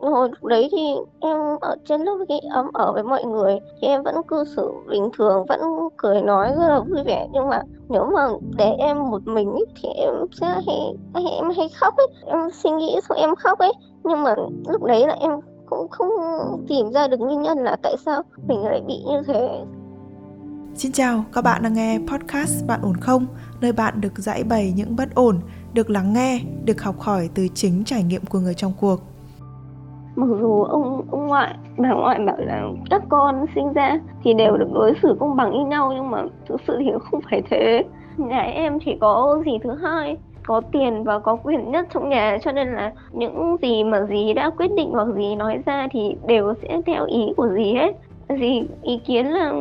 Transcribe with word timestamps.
Ờ, 0.00 0.10
hồi 0.10 0.30
đấy 0.42 0.68
thì 0.72 0.94
em 1.20 1.36
ở 1.60 1.76
trên 1.88 2.00
lớp 2.00 2.24
cái 2.28 2.40
em 2.54 2.66
ở 2.72 2.92
với 2.92 3.02
mọi 3.02 3.24
người 3.24 3.58
thì 3.80 3.88
em 3.88 4.02
vẫn 4.02 4.14
cư 4.28 4.44
xử 4.44 4.72
bình 4.88 5.10
thường 5.18 5.46
vẫn 5.48 5.60
cười 5.96 6.22
nói 6.22 6.52
rất 6.56 6.68
là 6.68 6.80
vui 6.80 7.02
vẻ. 7.04 7.28
Nhưng 7.32 7.48
mà 7.48 7.62
nếu 7.88 8.04
mà 8.14 8.28
để 8.56 8.72
em 8.78 9.10
một 9.10 9.26
mình 9.26 9.50
ấy, 9.50 9.66
thì 9.82 9.88
em 9.88 10.14
sẽ 10.40 10.46
hay, 10.46 10.96
hay 11.14 11.24
em 11.24 11.50
hay 11.56 11.68
khóc 11.68 11.94
ấy 11.96 12.06
em 12.26 12.38
suy 12.52 12.70
nghĩ 12.70 13.00
xong 13.08 13.18
em 13.18 13.34
khóc 13.36 13.58
ấy. 13.58 13.72
Nhưng 14.04 14.22
mà 14.22 14.34
lúc 14.68 14.82
đấy 14.82 15.06
là 15.06 15.16
em 15.20 15.30
cũng 15.66 15.88
không 15.88 16.10
tìm 16.68 16.92
ra 16.92 17.08
được 17.08 17.20
nguyên 17.20 17.42
nhân 17.42 17.58
là 17.58 17.76
tại 17.82 17.96
sao 18.04 18.22
mình 18.48 18.64
lại 18.64 18.80
bị 18.86 18.94
như 19.08 19.22
thế. 19.26 19.64
Xin 20.74 20.92
chào, 20.92 21.24
các 21.32 21.44
bạn 21.44 21.62
đang 21.62 21.74
nghe 21.74 21.98
podcast 21.98 22.66
Bạn 22.66 22.80
ổn 22.82 22.96
không? 23.00 23.26
Nơi 23.60 23.72
bạn 23.72 24.00
được 24.00 24.18
giải 24.18 24.44
bày 24.44 24.72
những 24.76 24.96
bất 24.96 25.14
ổn, 25.14 25.40
được 25.74 25.90
lắng 25.90 26.12
nghe, 26.12 26.40
được 26.64 26.82
học 26.82 27.00
hỏi 27.00 27.30
từ 27.34 27.48
chính 27.54 27.84
trải 27.84 28.02
nghiệm 28.02 28.26
của 28.26 28.38
người 28.38 28.54
trong 28.54 28.72
cuộc 28.80 29.00
mặc 30.16 30.26
dù 30.40 30.62
ông 30.62 31.04
ông 31.10 31.26
ngoại, 31.26 31.54
bà 31.78 31.92
ngoại 31.92 32.18
bảo 32.18 32.36
là 32.38 32.68
các 32.90 33.02
con 33.08 33.46
sinh 33.54 33.72
ra 33.72 33.98
thì 34.24 34.34
đều 34.34 34.56
được 34.56 34.68
đối 34.72 34.94
xử 35.02 35.16
công 35.20 35.36
bằng 35.36 35.52
như 35.52 35.66
nhau, 35.66 35.92
nhưng 35.94 36.10
mà 36.10 36.22
thực 36.48 36.60
sự 36.66 36.76
thì 36.78 36.90
không 37.00 37.20
phải 37.30 37.42
thế. 37.50 37.84
Nhà 38.16 38.40
em 38.40 38.78
chỉ 38.84 38.96
có 39.00 39.42
gì 39.46 39.58
thứ 39.62 39.74
hai, 39.82 40.16
có 40.46 40.60
tiền 40.72 41.04
và 41.04 41.18
có 41.18 41.36
quyền 41.36 41.70
nhất 41.70 41.86
trong 41.94 42.08
nhà, 42.08 42.38
cho 42.42 42.52
nên 42.52 42.68
là 42.68 42.92
những 43.12 43.56
gì 43.62 43.84
mà 43.84 44.00
dì 44.00 44.32
đã 44.32 44.50
quyết 44.50 44.70
định 44.76 44.90
hoặc 44.92 45.08
dì 45.16 45.34
nói 45.34 45.58
ra 45.66 45.88
thì 45.90 46.16
đều 46.26 46.54
sẽ 46.62 46.80
theo 46.86 47.06
ý 47.06 47.32
của 47.36 47.48
dì 47.56 47.72
hết. 47.72 47.92
Dì 48.28 48.62
ý 48.82 48.96
kiến 49.06 49.26
là 49.26 49.52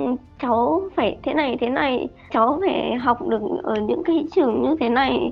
cháu 0.41 0.81
phải 0.95 1.17
thế 1.23 1.33
này 1.33 1.57
thế 1.61 1.69
này, 1.69 2.07
cháu 2.31 2.59
phải 2.61 2.95
học 2.95 3.27
được 3.27 3.41
ở 3.63 3.75
những 3.75 4.03
cái 4.03 4.25
trường 4.35 4.61
như 4.61 4.75
thế 4.79 4.89
này 4.89 5.31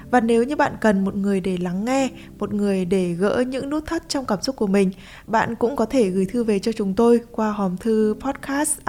và 0.11 0.19
nếu 0.19 0.43
như 0.43 0.55
bạn 0.55 0.75
cần 0.81 1.03
một 1.03 1.15
người 1.15 1.39
để 1.39 1.57
lắng 1.57 1.85
nghe, 1.85 2.09
một 2.39 2.53
người 2.53 2.85
để 2.85 3.13
gỡ 3.13 3.43
những 3.47 3.69
nút 3.69 3.85
thắt 3.85 4.09
trong 4.09 4.25
cảm 4.25 4.41
xúc 4.41 4.55
của 4.55 4.67
mình, 4.67 4.91
bạn 5.27 5.55
cũng 5.55 5.75
có 5.75 5.85
thể 5.85 6.09
gửi 6.09 6.25
thư 6.25 6.43
về 6.43 6.59
cho 6.59 6.71
chúng 6.71 6.95
tôi 6.95 7.21
qua 7.31 7.51
hòm 7.51 7.77
thư 7.77 8.15
podcast 8.19 8.79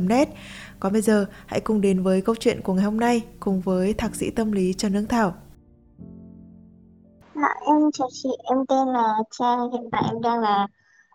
net 0.00 0.28
Còn 0.80 0.92
bây 0.92 1.02
giờ, 1.02 1.26
hãy 1.46 1.60
cùng 1.60 1.80
đến 1.80 2.02
với 2.02 2.20
câu 2.20 2.34
chuyện 2.34 2.60
của 2.62 2.74
ngày 2.74 2.84
hôm 2.84 3.00
nay 3.00 3.22
cùng 3.40 3.60
với 3.60 3.92
thạc 3.92 4.16
sĩ 4.16 4.30
tâm 4.30 4.52
lý 4.52 4.72
Trần 4.72 4.92
Hương 4.92 5.06
Thảo. 5.06 5.34
Dạ, 7.34 7.54
em 7.66 7.76
chào 7.92 8.08
chị, 8.12 8.28
em 8.50 8.58
tên 8.68 8.88
là 8.88 9.14
Trang, 9.38 9.72
hiện 9.72 9.88
tại 9.92 10.02
em 10.12 10.22
đang 10.22 10.40
là 10.40 10.66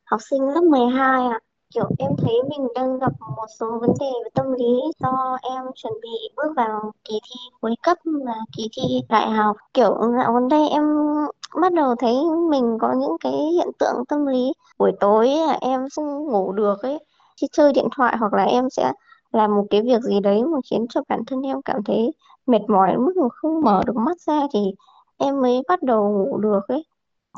học 0.05 0.19
sinh 0.29 0.41
lớp 0.41 0.63
12 0.63 1.27
ạ 1.27 1.44
kiểu, 1.73 1.89
em 1.99 2.11
thấy 2.17 2.41
mình 2.49 2.67
đang 2.75 2.99
gặp 2.99 3.11
một 3.37 3.45
số 3.59 3.79
vấn 3.81 3.89
đề 3.99 4.11
về 4.23 4.29
tâm 4.33 4.51
lý 4.51 4.81
do 4.99 5.37
em 5.41 5.63
chuẩn 5.75 5.93
bị 6.01 6.29
bước 6.35 6.53
vào 6.55 6.91
kỳ 7.03 7.19
thi 7.23 7.35
cuối 7.61 7.75
cấp 7.83 7.97
và 8.25 8.33
kỳ 8.57 8.69
thi 8.77 9.01
đại 9.09 9.29
học. 9.29 9.55
Kiểu, 9.73 9.97
dạo 10.17 10.33
gần 10.33 10.47
đây 10.49 10.69
em 10.69 10.83
bắt 11.61 11.73
đầu 11.73 11.95
thấy 11.95 12.15
mình 12.49 12.77
có 12.81 12.93
những 12.97 13.17
cái 13.19 13.33
hiện 13.33 13.67
tượng 13.79 14.05
tâm 14.09 14.25
lý. 14.25 14.53
Buổi 14.79 14.91
tối 14.99 15.27
là 15.27 15.57
em 15.61 15.87
không 15.95 16.27
ngủ 16.27 16.51
được 16.51 16.81
ấy, 16.83 16.99
khi 17.41 17.47
chơi 17.51 17.73
điện 17.73 17.87
thoại 17.95 18.17
hoặc 18.19 18.33
là 18.33 18.43
em 18.43 18.69
sẽ 18.69 18.93
làm 19.31 19.55
một 19.55 19.65
cái 19.69 19.81
việc 19.81 20.01
gì 20.01 20.19
đấy 20.19 20.43
mà 20.43 20.57
khiến 20.69 20.85
cho 20.89 21.01
bản 21.09 21.25
thân 21.27 21.41
em 21.41 21.61
cảm 21.61 21.83
thấy 21.83 22.13
mệt 22.47 22.61
mỏi 22.67 22.97
mức 22.97 23.13
mà 23.17 23.27
không 23.29 23.61
mở 23.61 23.83
được 23.85 23.95
mắt 23.95 24.21
ra 24.21 24.41
thì 24.53 24.59
em 25.17 25.41
mới 25.41 25.61
bắt 25.67 25.83
đầu 25.83 26.09
ngủ 26.09 26.37
được 26.37 26.59
ấy. 26.67 26.85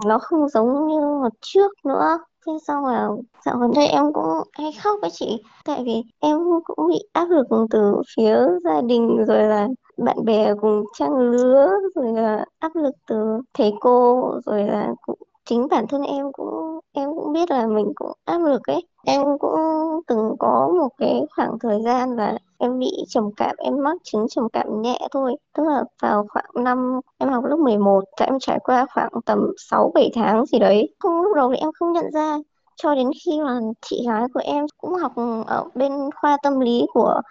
Nó 0.05 0.19
không 0.19 0.49
giống 0.49 0.87
như 0.87 0.99
một 0.99 1.33
trước 1.41 1.71
nữa 1.85 2.17
thế 2.47 2.53
xong 2.67 2.85
là, 2.85 3.07
dạo 3.45 3.57
gần 3.57 3.71
đây 3.75 3.87
em 3.87 4.13
cũng 4.13 4.25
hay 4.53 4.71
khóc 4.83 4.99
với 5.01 5.09
chị. 5.13 5.43
Tại 5.65 5.83
vì 5.85 6.03
em 6.19 6.37
cũng 6.65 6.87
bị 6.89 6.99
áp 7.13 7.29
lực 7.29 7.47
từ 7.69 8.01
phía 8.15 8.37
gia 8.63 8.81
đình, 8.81 9.25
rồi 9.27 9.43
là 9.43 9.67
bạn 9.97 10.25
bè 10.25 10.53
cùng 10.61 10.83
trang 10.97 11.17
lứa, 11.17 11.69
rồi 11.95 12.13
là 12.13 12.45
áp 12.59 12.75
lực 12.75 12.95
từ 13.07 13.41
thầy 13.53 13.73
cô, 13.79 14.31
rồi 14.45 14.63
là 14.63 14.93
cũng 15.01 15.19
chính 15.45 15.67
bản 15.71 15.85
thân 15.89 16.01
em 16.01 16.31
cũng 16.31 16.79
em 16.93 17.09
cũng 17.15 17.33
biết 17.33 17.51
là 17.51 17.67
mình 17.67 17.91
cũng 17.95 18.11
áp 18.25 18.39
lực 18.39 18.61
ấy. 18.67 18.87
Em 19.05 19.23
cũng 19.39 19.59
từng 20.07 20.35
có 20.39 20.73
một 20.79 20.89
cái 20.97 21.21
khoảng 21.35 21.59
thời 21.59 21.81
gian 21.83 22.15
là 22.15 22.37
em 22.57 22.79
bị 22.79 22.91
trầm 23.07 23.23
cảm, 23.37 23.55
em 23.59 23.73
mắc 23.83 23.97
chứng 24.03 24.25
trầm 24.29 24.47
cảm 24.53 24.81
nhẹ 24.81 24.99
thôi. 25.11 25.35
Tức 25.57 25.63
là 25.67 25.83
vào 26.01 26.25
khoảng 26.29 26.63
năm, 26.63 26.99
em 27.17 27.29
học 27.29 27.43
lớp 27.45 27.57
11 27.59 28.03
thì 28.19 28.25
em 28.25 28.39
trải 28.39 28.59
qua 28.63 28.85
khoảng 28.93 29.09
tầm 29.25 29.39
6 29.57 29.91
7 29.95 30.09
tháng 30.15 30.45
gì 30.45 30.59
đấy. 30.59 30.95
Không, 30.99 31.21
lúc 31.21 31.35
đầu 31.35 31.51
thì 31.51 31.57
em 31.57 31.69
không 31.79 31.93
nhận 31.93 32.05
ra. 32.13 32.37
Cho 32.75 32.95
đến 32.95 33.09
khi 33.25 33.31
mà 33.41 33.59
chị 33.81 34.05
gái 34.07 34.23
của 34.33 34.41
em 34.43 34.65
cũng 34.77 34.93
học 34.93 35.11
ở 35.47 35.63
bên 35.75 35.91
khoa 36.15 36.37
tâm 36.43 36.59
lý 36.59 36.85
của 36.93 37.21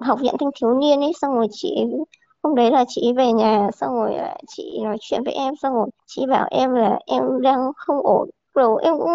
học 0.00 0.18
viện 0.20 0.34
thanh 0.40 0.50
thiếu 0.60 0.74
niên 0.74 1.00
ấy, 1.00 1.12
xong 1.20 1.34
rồi 1.34 1.46
chị, 1.50 1.84
hôm 2.42 2.54
đấy 2.54 2.70
là 2.70 2.84
chị 2.88 3.12
về 3.16 3.32
nhà, 3.32 3.70
xong 3.72 3.94
rồi 3.94 4.14
chị 4.48 4.78
nói 4.84 4.96
chuyện 5.00 5.22
với 5.24 5.34
em, 5.34 5.54
xong 5.62 5.74
rồi 5.74 5.88
chị 6.06 6.26
bảo 6.26 6.48
em 6.50 6.74
là 6.74 6.98
em 7.06 7.22
đang 7.42 7.72
không 7.76 8.06
ổn 8.06 8.30
đầu 8.56 8.76
em 8.76 8.94
cũng 8.98 9.10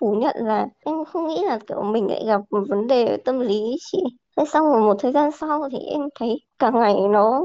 phủ 0.00 0.14
nhận 0.14 0.36
là 0.38 0.66
em 0.84 1.04
không 1.04 1.26
nghĩ 1.28 1.42
là, 1.44 1.58
kiểu, 1.68 1.82
mình 1.82 2.06
lại 2.08 2.24
gặp 2.26 2.40
một 2.50 2.62
vấn 2.68 2.86
đề 2.86 3.16
tâm 3.24 3.40
lý 3.40 3.76
chị 3.92 3.98
thế 4.36 4.44
xong 4.44 4.66
rồi 4.66 4.80
một 4.80 4.96
thời 5.00 5.12
gian 5.12 5.30
sau 5.32 5.68
thì 5.72 5.78
em 5.78 6.00
thấy 6.14 6.40
càng 6.58 6.74
ngày 6.80 6.94
nó, 7.10 7.42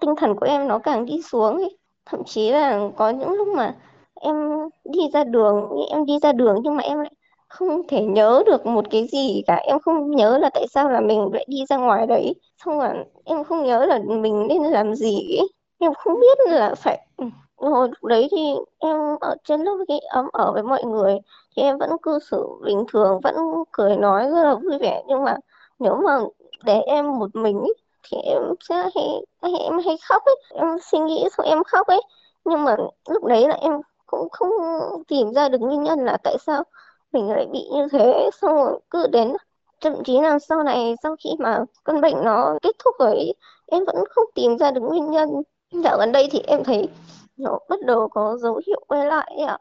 tinh 0.00 0.14
thần 0.16 0.36
của 0.36 0.46
em 0.46 0.68
nó 0.68 0.78
càng 0.78 1.06
đi 1.06 1.22
xuống 1.22 1.56
ấy. 1.56 1.78
thậm 2.06 2.20
chí 2.26 2.50
là 2.50 2.80
có 2.96 3.10
những 3.10 3.32
lúc 3.32 3.48
mà 3.48 3.74
em 4.14 4.36
đi 4.84 5.00
ra 5.12 5.24
đường, 5.24 5.68
em 5.90 6.06
đi 6.06 6.18
ra 6.22 6.32
đường 6.32 6.56
nhưng 6.62 6.76
mà 6.76 6.82
em 6.82 6.98
lại 6.98 7.12
không 7.48 7.82
thể 7.88 8.02
nhớ 8.04 8.42
được 8.46 8.66
một 8.66 8.84
cái 8.90 9.06
gì 9.12 9.42
cả 9.46 9.54
em 9.56 9.78
không 9.80 10.10
nhớ 10.10 10.38
là 10.38 10.50
tại 10.54 10.66
sao 10.74 10.90
là 10.90 11.00
mình 11.00 11.28
lại 11.32 11.44
đi 11.48 11.64
ra 11.68 11.76
ngoài 11.76 12.06
đấy 12.06 12.34
xong 12.64 12.78
rồi 12.78 12.88
em 13.24 13.44
không 13.44 13.62
nhớ 13.64 13.86
là 13.86 13.98
mình 14.06 14.46
nên 14.48 14.62
làm 14.62 14.94
gì 14.94 15.36
ấy. 15.38 15.48
em 15.78 15.92
không 15.94 16.14
biết 16.20 16.38
là 16.52 16.74
phải 16.74 17.06
ừ, 17.16 17.24
hồi 17.56 17.88
đấy 18.02 18.28
thì 18.30 18.54
em 18.78 18.96
ở 19.20 19.36
trên 19.44 19.60
lớp 19.60 19.76
cái 19.88 19.98
ấm 19.98 20.28
ở 20.32 20.52
với 20.52 20.62
mọi 20.62 20.84
người 20.84 21.18
thì 21.56 21.62
em 21.62 21.78
vẫn 21.78 21.90
cư 22.02 22.18
xử 22.30 22.46
bình 22.64 22.84
thường 22.92 23.20
vẫn 23.20 23.34
cười 23.72 23.96
nói 23.96 24.30
rất 24.30 24.42
là 24.44 24.54
vui 24.54 24.78
vẻ. 24.78 25.02
Nhưng 25.08 25.24
mà 25.24 25.36
nếu 25.78 25.96
mà 25.96 26.18
để 26.64 26.80
em 26.80 27.18
một 27.18 27.34
mình 27.34 27.62
ý, 27.64 27.72
thì 28.10 28.16
em 28.18 28.42
sẽ 28.68 28.74
hay, 28.74 29.08
hay 29.42 29.52
em 29.60 29.78
hay 29.86 29.96
khóc 30.08 30.22
ấy 30.24 30.36
em 30.54 30.78
suy 30.82 30.98
nghĩ 30.98 31.28
xong 31.36 31.46
em 31.46 31.64
khóc 31.64 31.86
ấy. 31.86 32.00
Nhưng 32.44 32.64
mà 32.64 32.76
lúc 33.08 33.24
đấy 33.24 33.48
là 33.48 33.54
em 33.54 33.80
cũng 34.06 34.28
không 34.32 34.50
tìm 35.08 35.32
ra 35.32 35.48
được 35.48 35.60
nguyên 35.60 35.82
nhân 35.82 36.04
là 36.04 36.16
tại 36.24 36.36
sao 36.46 36.62
mình 37.12 37.30
lại 37.30 37.46
bị 37.52 37.68
như 37.72 37.88
thế. 37.92 38.30
Xong 38.40 38.54
rồi 38.54 38.80
cứ 38.90 39.06
đến 39.06 39.32
thậm 39.80 40.04
chí 40.04 40.20
là 40.20 40.38
sau 40.38 40.62
này 40.62 40.94
sau 41.02 41.16
khi 41.24 41.30
mà 41.38 41.64
căn 41.84 42.00
bệnh 42.00 42.24
nó 42.24 42.58
kết 42.62 42.76
thúc 42.84 42.94
rồi 42.98 43.32
em 43.66 43.84
vẫn 43.84 43.96
không 44.10 44.24
tìm 44.34 44.58
ra 44.58 44.70
được 44.70 44.80
nguyên 44.80 45.10
nhân. 45.10 45.28
Dạo 45.70 45.98
gần 45.98 46.12
đây 46.12 46.28
thì 46.30 46.42
em 46.46 46.64
thấy 46.64 46.88
nó 47.36 47.58
bắt 47.68 47.80
đầu 47.86 48.08
có 48.08 48.36
dấu 48.40 48.60
hiệu 48.66 48.84
quay 48.88 49.06
lại 49.06 49.36
ạ. 49.46 49.58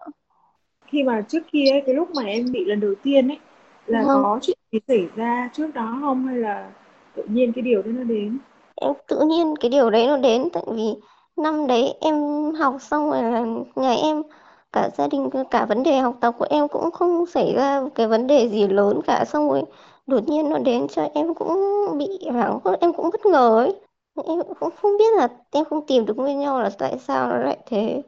Khi 0.87 1.03
mà 1.03 1.21
trước 1.21 1.39
kia 1.51 1.71
ấy, 1.71 1.81
cái 1.85 1.95
lúc 1.95 2.09
mà 2.15 2.23
em 2.23 2.45
bị 2.51 2.65
lần 2.65 2.79
đầu 2.79 2.93
tiên 3.03 3.27
ấy 3.27 3.39
là 3.85 4.03
vâng. 4.07 4.23
có 4.23 4.39
chuyện 4.41 4.57
gì 4.71 4.79
xảy 4.87 5.07
ra 5.15 5.49
trước 5.53 5.73
đó 5.73 5.97
không? 6.01 6.27
Hay 6.27 6.37
là 6.37 6.71
tự 7.15 7.23
nhiên 7.23 7.53
cái 7.53 7.61
điều 7.61 7.81
đó 7.81 7.91
nó 7.91 8.03
đến? 8.03 8.37
Em 8.75 8.93
tự 9.07 9.19
nhiên 9.19 9.55
cái 9.59 9.69
điều 9.69 9.89
đấy 9.89 10.07
nó 10.07 10.17
đến 10.17 10.49
tại 10.53 10.63
vì 10.71 10.95
năm 11.37 11.67
đấy 11.67 11.93
em 12.01 12.15
học 12.59 12.75
xong 12.81 13.11
rồi 13.11 13.23
là 13.23 13.45
nhà 13.75 13.93
em 13.93 14.23
cả 14.71 14.89
gia 14.97 15.07
đình 15.07 15.29
cả 15.51 15.65
vấn 15.65 15.83
đề 15.83 15.97
học 15.99 16.17
tập 16.21 16.35
của 16.37 16.47
em 16.49 16.67
cũng 16.67 16.91
không 16.91 17.25
xảy 17.25 17.53
ra 17.55 17.81
cái 17.95 18.07
vấn 18.07 18.27
đề 18.27 18.49
gì 18.49 18.67
lớn 18.67 18.99
cả. 19.07 19.25
Xong 19.25 19.49
rồi 19.49 19.63
đột 20.07 20.29
nhiên 20.29 20.49
nó 20.49 20.57
đến 20.57 20.87
cho 20.87 21.09
em 21.13 21.33
cũng 21.33 21.57
bị 21.97 22.29
hoảng 22.31 22.59
hốt 22.63 22.75
em 22.79 22.93
cũng 22.93 23.09
bất 23.11 23.25
ngờ 23.25 23.57
ấy 23.57 23.75
em 24.23 24.39
cũng 24.59 24.69
không 24.81 24.91
biết 24.99 25.13
là 25.17 25.27
em 25.51 25.65
không 25.65 25.85
tìm 25.87 26.05
được 26.05 26.17
nguyên 26.17 26.39
nhân 26.39 26.57
là 26.57 26.69
tại 26.77 26.97
sao 26.99 27.29
nó 27.29 27.37
lại 27.37 27.57
thế 27.65 28.03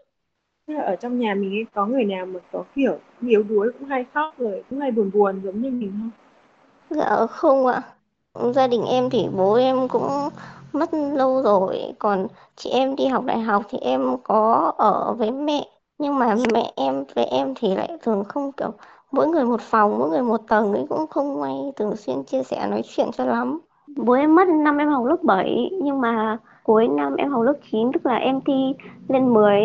ở 0.86 0.95
trong 0.95 1.19
nhà 1.19 1.33
mình 1.36 1.51
ấy 1.51 1.65
có 1.74 1.86
người 1.86 2.06
nào 2.06 2.25
mà 2.25 2.39
có 2.51 2.63
kiểu 2.75 3.00
yếu 3.21 3.44
đuối 3.44 3.71
cũng 3.80 3.88
hay 3.88 4.06
khóc 4.13 4.36
rồi 4.38 4.63
cũng 4.69 4.80
hay 4.80 4.92
buồn 4.92 5.12
buồn 5.13 5.42
giống 5.44 5.62
như 5.62 5.71
mình 5.71 5.92
không? 5.92 6.12
Dạ 6.89 7.25
không 7.30 7.65
ạ. 7.68 7.81
Gia 8.56 8.68
đình 8.68 8.86
em 8.86 9.09
thì 9.09 9.27
bố 9.38 9.54
em 9.54 9.88
cũng 9.88 10.30
mất 10.74 10.94
lâu 10.94 11.42
rồi, 11.44 11.95
còn 12.00 12.27
chị 12.56 12.69
em 12.69 12.95
đi 12.95 13.07
học 13.07 13.24
đại 13.25 13.39
học 13.39 13.63
thì 13.69 13.77
em 13.77 14.18
có 14.24 14.71
ở 14.77 15.13
với 15.13 15.31
mẹ. 15.31 15.68
Nhưng 15.98 16.19
mà 16.19 16.36
mẹ 16.54 16.71
em 16.75 17.04
với 17.15 17.25
em 17.25 17.54
thì 17.56 17.75
lại 17.75 17.98
thường 18.01 18.24
không 18.24 18.51
kiểu 18.51 18.71
mỗi 19.12 19.27
người 19.27 19.44
một 19.45 19.62
phòng, 19.62 20.00
mỗi 20.00 20.09
người 20.09 20.21
một 20.21 20.42
tầng 20.48 20.74
ấy 20.74 20.86
cũng 20.89 21.07
không 21.07 21.42
may 21.42 21.54
thường 21.75 21.95
xuyên 21.95 22.24
chia 22.24 22.44
sẻ 22.44 22.68
nói 22.71 22.81
chuyện 22.86 23.07
cho 23.18 23.25
lắm. 23.25 23.59
Bố 23.97 24.13
em 24.13 24.35
mất 24.35 24.47
năm 24.47 24.77
em 24.77 24.89
học 24.89 25.05
lớp 25.05 25.17
7 25.23 25.71
nhưng 25.81 26.01
mà 26.01 26.38
cuối 26.63 26.88
năm 26.88 27.15
em 27.15 27.31
học 27.31 27.44
lớp 27.44 27.53
9 27.71 27.91
tức 27.94 28.05
là 28.05 28.15
em 28.15 28.41
thi 28.41 28.73
lên 29.07 29.33
10 29.33 29.61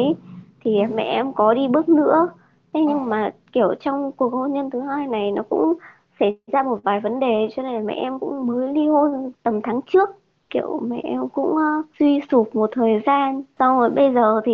thì 0.61 0.87
mẹ 0.95 1.03
em 1.05 1.33
có 1.33 1.55
đi 1.55 1.69
bước 1.69 1.89
nữa. 1.89 2.29
Thế 2.73 2.81
nhưng 2.81 3.09
mà 3.09 3.33
kiểu 3.53 3.75
trong 3.81 4.13
cuộc 4.13 4.33
hôn 4.33 4.53
nhân 4.53 4.71
thứ 4.71 4.81
hai 4.81 5.07
này 5.07 5.33
nó 5.33 5.43
cũng 5.49 5.75
xảy 6.21 6.39
ra 6.53 6.63
một 6.63 6.79
vài 6.83 7.01
vấn 7.01 7.21
đề 7.21 7.49
cho 7.57 7.63
nên 7.63 7.73
là 7.75 7.81
mẹ 7.81 7.95
em 7.95 8.19
cũng 8.19 8.47
mới 8.47 8.75
ly 8.75 8.87
hôn 8.89 9.33
tầm 9.43 9.61
tháng 9.63 9.81
trước. 9.87 10.11
Kiểu 10.51 10.81
mẹ 10.87 11.01
em 11.05 11.29
cũng 11.29 11.55
uh, 11.55 11.87
suy 11.99 12.21
sụp 12.31 12.55
một 12.55 12.71
thời 12.73 13.03
gian 13.07 13.43
xong 13.59 13.79
rồi 13.79 13.91
bây 13.91 14.15
giờ 14.15 14.41
thì 14.45 14.53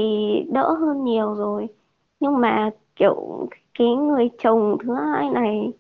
đỡ 0.53 0.73
hơn 0.73 1.05
nhiều 1.05 1.35
rồi. 1.35 1.69
Nhưng 2.21 2.41
mà 2.41 2.71
kiểu 2.97 3.49
cái 3.79 3.89
người 3.95 4.31
chồng 4.43 4.77
thứ 4.83 4.95
hai 4.95 5.31
này 5.31 5.73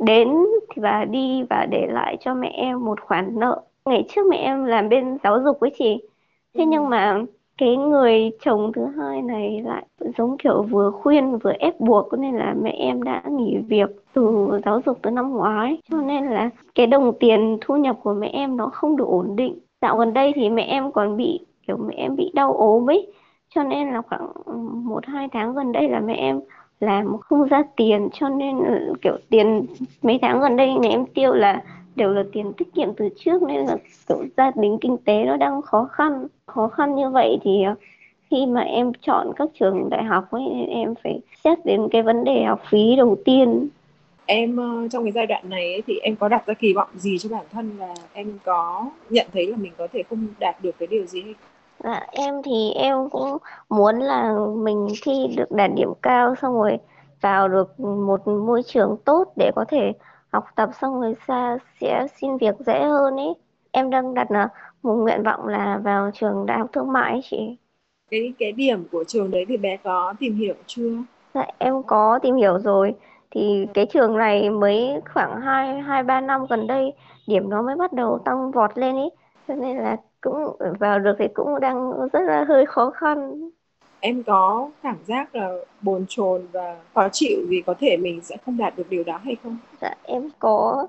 đến 0.00 0.28
thì 0.70 0.82
và 0.82 1.04
đi 1.04 1.42
và 1.50 1.66
để 1.70 1.86
lại 1.86 2.16
cho 2.20 2.34
mẹ 2.34 2.48
em 2.48 2.84
một 2.84 3.00
khoản 3.00 3.38
nợ. 3.38 3.62
Ngày 3.84 4.04
trước 4.08 4.26
mẹ 4.30 4.36
em 4.36 4.64
làm 4.64 4.88
bên 4.88 5.18
giáo 5.24 5.42
dục 5.44 5.56
với 5.60 5.70
chị. 5.78 6.02
Thế 6.54 6.64
nhưng 6.64 6.88
mà 6.88 7.22
cái 7.58 7.76
người 7.76 8.30
chồng 8.40 8.72
thứ 8.74 8.86
hai 8.86 9.22
này 9.22 9.62
lại 9.66 9.86
giống 10.18 10.36
kiểu 10.38 10.62
vừa 10.62 10.90
khuyên 10.90 11.38
vừa 11.38 11.52
ép 11.58 11.80
buộc 11.80 12.12
nên 12.18 12.36
là 12.36 12.54
mẹ 12.62 12.70
em 12.70 13.02
đã 13.02 13.22
nghỉ 13.30 13.56
việc 13.68 13.90
từ 14.14 14.48
giáo 14.64 14.80
dục 14.86 14.98
từ 15.02 15.10
năm 15.10 15.30
ngoái. 15.30 15.78
Cho 15.90 15.96
nên 15.96 16.26
là 16.26 16.50
cái 16.74 16.86
đồng 16.86 17.12
tiền 17.20 17.58
thu 17.60 17.76
nhập 17.76 17.96
của 18.02 18.14
mẹ 18.14 18.28
em 18.28 18.56
nó 18.56 18.66
không 18.66 18.96
được 18.96 19.08
ổn 19.08 19.36
định. 19.36 19.58
Dạo 19.80 19.96
gần 19.96 20.14
đây 20.14 20.32
thì 20.34 20.50
mẹ 20.50 20.62
em 20.62 20.92
còn 20.92 21.16
bị 21.16 21.40
kiểu 21.66 21.76
mẹ 21.76 21.94
em 21.96 22.16
bị 22.16 22.30
đau 22.34 22.52
ốm 22.52 22.90
ấy. 22.90 23.12
Cho 23.54 23.62
nên 23.62 23.90
là 23.90 24.02
khoảng 24.02 24.32
một 24.84 25.06
hai 25.06 25.28
tháng 25.32 25.54
gần 25.54 25.72
đây 25.72 25.88
là 25.88 26.00
mẹ 26.00 26.14
em 26.14 26.40
làm 26.82 27.18
không 27.18 27.44
ra 27.48 27.62
tiền 27.76 28.08
cho 28.12 28.28
nên 28.28 28.58
ừ, 28.58 28.94
kiểu 29.02 29.18
tiền 29.30 29.66
mấy 30.02 30.18
tháng 30.22 30.40
gần 30.40 30.56
đây 30.56 30.74
nhà 30.74 30.88
em 30.88 31.06
tiêu 31.06 31.34
là 31.34 31.62
đều 31.96 32.12
là 32.12 32.22
tiền 32.32 32.52
tiết 32.52 32.74
kiệm 32.74 32.88
từ 32.96 33.08
trước 33.16 33.42
nên 33.42 33.66
là 33.66 33.76
kiểu 34.08 34.24
gia 34.36 34.50
đình 34.56 34.78
kinh 34.80 34.96
tế 35.04 35.24
nó 35.24 35.36
đang 35.36 35.62
khó 35.62 35.88
khăn. 35.92 36.26
Khó 36.46 36.68
khăn 36.68 36.94
như 36.94 37.10
vậy 37.10 37.38
thì 37.42 37.62
ờ, 37.62 37.74
khi 38.30 38.46
mà 38.46 38.60
em 38.60 38.92
chọn 39.06 39.32
các 39.36 39.48
trường 39.60 39.90
đại 39.90 40.04
học 40.04 40.30
ấy 40.30 40.44
em 40.68 40.94
phải 41.04 41.20
xét 41.44 41.58
đến 41.64 41.88
cái 41.92 42.02
vấn 42.02 42.24
đề 42.24 42.44
học 42.44 42.60
phí 42.70 42.96
đầu 42.96 43.16
tiên. 43.24 43.68
Em 44.26 44.56
ờ, 44.56 44.88
trong 44.88 45.04
cái 45.04 45.12
giai 45.12 45.26
đoạn 45.26 45.50
này 45.50 45.72
ấy, 45.72 45.82
thì 45.86 45.98
em 45.98 46.16
có 46.16 46.28
đặt 46.28 46.46
ra 46.46 46.54
kỳ 46.54 46.72
vọng 46.72 46.88
gì 46.94 47.18
cho 47.18 47.28
bản 47.28 47.44
thân 47.52 47.70
và 47.78 47.94
em 48.12 48.38
có 48.44 48.90
nhận 49.10 49.26
thấy 49.32 49.46
là 49.46 49.56
mình 49.56 49.72
có 49.78 49.88
thể 49.92 50.02
không 50.10 50.26
đạt 50.38 50.62
được 50.62 50.78
cái 50.78 50.86
điều 50.86 51.06
gì 51.06 51.22
hay 51.22 51.34
Dạ, 51.84 52.06
em 52.12 52.34
thì 52.44 52.70
em 52.74 53.10
cũng 53.10 53.38
muốn 53.68 53.98
là 53.98 54.34
mình 54.56 54.86
thi 55.02 55.12
được 55.36 55.50
đạt 55.50 55.70
điểm 55.76 55.88
cao 56.02 56.34
xong 56.42 56.54
rồi 56.54 56.78
vào 57.20 57.48
được 57.48 57.80
một 57.80 58.28
môi 58.28 58.62
trường 58.66 58.96
tốt 59.04 59.32
để 59.36 59.50
có 59.56 59.64
thể 59.68 59.92
học 60.32 60.44
tập 60.56 60.70
xong 60.80 61.00
rồi 61.00 61.14
xa 61.28 61.58
sẽ 61.80 62.06
xin 62.20 62.36
việc 62.38 62.54
dễ 62.66 62.84
hơn 62.84 63.16
ấy. 63.16 63.34
Em 63.70 63.90
đang 63.90 64.14
đặt 64.14 64.30
là 64.30 64.48
một 64.82 64.94
nguyện 64.94 65.22
vọng 65.22 65.48
là 65.48 65.78
vào 65.84 66.10
trường 66.14 66.46
đại 66.46 66.58
học 66.58 66.68
thương 66.72 66.92
mại 66.92 67.10
ấy 67.12 67.20
chị. 67.24 67.56
cái 68.10 68.34
cái 68.38 68.52
điểm 68.52 68.84
của 68.90 69.04
trường 69.08 69.30
đấy 69.30 69.44
thì 69.48 69.56
bé 69.56 69.76
có 69.84 70.14
tìm 70.20 70.34
hiểu 70.36 70.54
chưa 70.66 71.02
Dạ, 71.34 71.46
em 71.58 71.82
có 71.86 72.18
tìm 72.22 72.36
hiểu 72.36 72.58
rồi. 72.58 72.94
Thì 73.30 73.66
cái 73.74 73.86
trường 73.92 74.16
này 74.18 74.50
mới 74.50 75.00
khoảng 75.14 75.40
2 75.40 75.80
2 75.80 76.02
3 76.02 76.20
năm 76.20 76.46
gần 76.50 76.66
đây 76.66 76.92
điểm 77.26 77.50
nó 77.50 77.62
mới 77.62 77.76
bắt 77.76 77.92
đầu 77.92 78.18
tăng 78.24 78.50
vọt 78.50 78.78
lên 78.78 78.96
ấy. 78.96 79.10
Cho 79.48 79.54
nên 79.54 79.76
là 79.78 79.96
cũng 80.22 80.56
vào 80.80 80.98
được 80.98 81.16
thì 81.18 81.28
cũng 81.34 81.60
đang 81.60 82.08
rất 82.12 82.20
là 82.20 82.44
hơi 82.48 82.66
khó 82.66 82.90
khăn. 82.90 83.50
em 84.00 84.22
có 84.24 84.70
cảm 84.82 84.96
giác 85.06 85.34
là 85.34 85.50
bồn 85.82 86.04
chồn 86.08 86.46
và 86.52 86.80
khó 86.94 87.08
chịu 87.12 87.46
vì 87.48 87.62
có 87.66 87.74
thể 87.78 87.96
mình 87.96 88.20
sẽ 88.22 88.36
không 88.46 88.56
đạt 88.56 88.76
được 88.76 88.86
điều 88.90 89.04
đó 89.04 89.20
hay 89.24 89.36
không? 89.42 89.58
Dạ, 89.80 89.94
em 90.02 90.30
có 90.38 90.86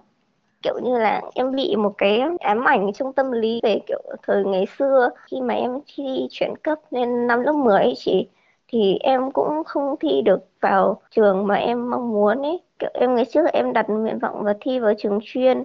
kiểu 0.64 0.80
như 0.84 0.98
là 0.98 1.22
em 1.36 1.56
bị 1.56 1.76
một 1.76 1.94
cái 1.98 2.22
ám 2.40 2.64
ảnh 2.66 2.94
trong 2.94 3.14
tâm 3.14 3.32
lý 3.32 3.60
về 3.64 3.80
kiểu 3.88 4.02
thời 4.24 4.46
ngày 4.46 4.66
xưa. 4.78 5.10
Khi 5.32 5.42
mà 5.42 5.54
em 5.54 5.72
thi 5.96 6.28
chuyển 6.32 6.54
cấp 6.64 6.80
lên 6.92 7.28
năm 7.28 7.42
lớp 7.42 7.54
10 7.54 7.78
ấy 7.82 7.94
chị 7.98 8.30
thì 8.68 8.98
em 9.00 9.32
cũng 9.32 9.64
không 9.66 9.96
thi 10.00 10.22
được 10.26 10.40
vào 10.62 11.02
trường 11.12 11.48
mà 11.48 11.56
em 11.56 11.90
mong 11.90 12.10
muốn 12.12 12.42
ấy. 12.42 12.62
Kiểu 12.80 12.92
em 12.94 13.16
ngày 13.16 13.26
trước 13.26 13.46
em 13.54 13.74
đặt 13.74 13.86
nguyện 13.90 14.20
vọng 14.20 14.44
và 14.44 14.56
thi 14.62 14.80
vào 14.80 14.94
trường 14.98 15.20
chuyên 15.24 15.64